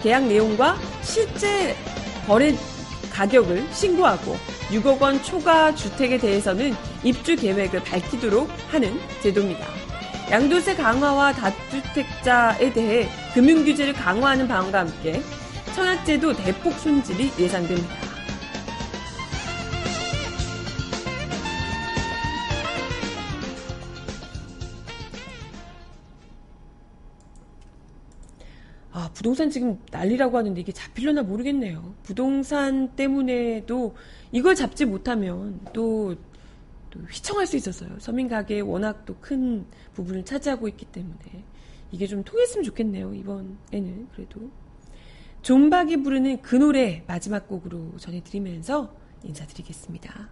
계약 0.04 0.26
내용과 0.26 0.78
실제 1.02 1.76
거래 2.28 2.54
가격을 3.12 3.68
신고하고 3.74 4.38
6억 4.70 5.02
원 5.02 5.22
초과 5.24 5.74
주택에 5.74 6.18
대해서는 6.18 6.74
입주 7.04 7.36
계획을 7.36 7.84
밝히도록 7.84 8.50
하는 8.70 9.00
제도입니다. 9.22 9.89
양도세 10.32 10.76
강화와 10.76 11.34
다주택자에 11.34 12.72
대해 12.72 13.10
금융 13.34 13.66
규제를 13.66 13.94
강화하는 13.94 14.48
방안과 14.48 14.82
함께 14.82 15.22
청약제도 15.74 16.34
대폭 16.34 16.74
손질이 16.74 17.32
예상됩니다. 17.40 18.10
부동산 29.20 29.50
지금 29.50 29.78
난리라고 29.92 30.38
하는데 30.38 30.62
이게 30.62 30.72
잡히려나 30.72 31.24
모르겠네요. 31.24 31.94
부동산 32.04 32.96
때문에도 32.96 33.94
이걸 34.32 34.56
잡지 34.56 34.86
못하면 34.86 35.60
또, 35.74 36.16
또 36.90 37.00
휘청할 37.02 37.46
수 37.48 37.56
있었어요. 37.58 37.90
서민 38.00 38.28
가게에 38.28 38.62
워낙 38.62 39.06
또 39.06 39.16
큰 39.22 39.66
부분을 39.94 40.26
차지하고 40.26 40.68
있기 40.70 40.86
때문에 40.86 41.44
이게 41.92 42.08
좀 42.08 42.24
통했으면 42.24 42.64
좋겠네요. 42.64 43.14
이번에는 43.14 44.08
그래도. 44.14 44.50
존박이 45.42 46.04
부르는 46.04 46.42
그 46.42 46.56
노래 46.56 47.04
마지막 47.08 47.48
곡으로 47.48 47.98
전해드리면서 47.98 48.94
인사드리겠습니다. 49.24 50.30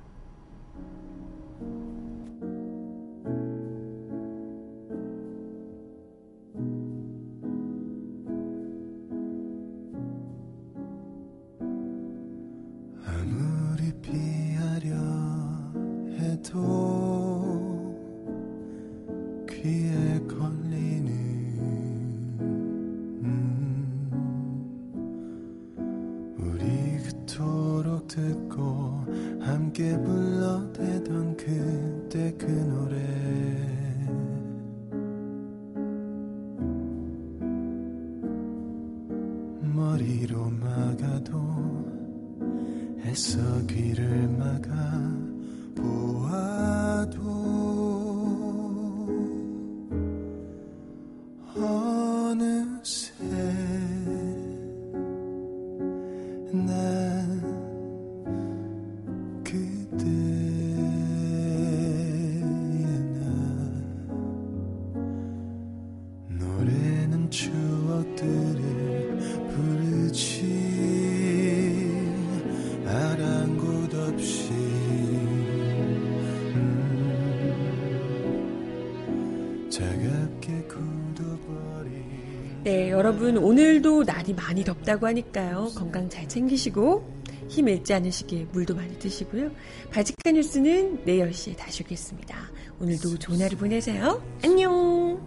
네, 82.68 82.91
여러분 82.91 83.38
오늘도 83.38 84.03
날이 84.03 84.34
많이 84.34 84.61
덥다고 84.65 85.07
하니까요. 85.07 85.70
건강 85.74 86.09
잘 86.09 86.28
챙기시고 86.28 87.01
힘 87.47 87.70
잃지 87.70 87.93
않으시게 87.93 88.47
물도 88.51 88.76
많이 88.76 88.99
드시고요. 88.99 89.51
바지카 89.89 90.32
뉴스는 90.32 91.05
내일 91.05 91.30
10시에 91.30 91.55
다시 91.55 91.84
오겠습니다. 91.84 92.36
오늘도 92.82 93.20
좋은 93.20 93.41
하루 93.41 93.55
보내세요. 93.55 94.22
안녕. 94.43 95.18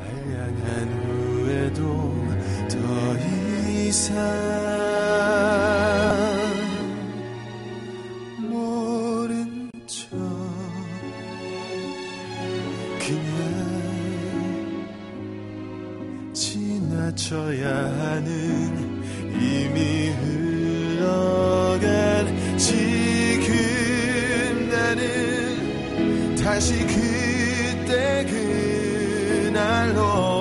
알량한 0.00 1.04
후에도 1.04 1.84
더 2.70 2.80
이상 3.70 4.16
지나쳐야 17.16 17.68
하는 17.68 19.02
이미 19.40 20.10
흘러간 20.98 22.58
지금 22.58 24.68
나는 24.70 26.36
다시 26.36 26.74
그때 26.86 28.24
그날로 29.50 30.35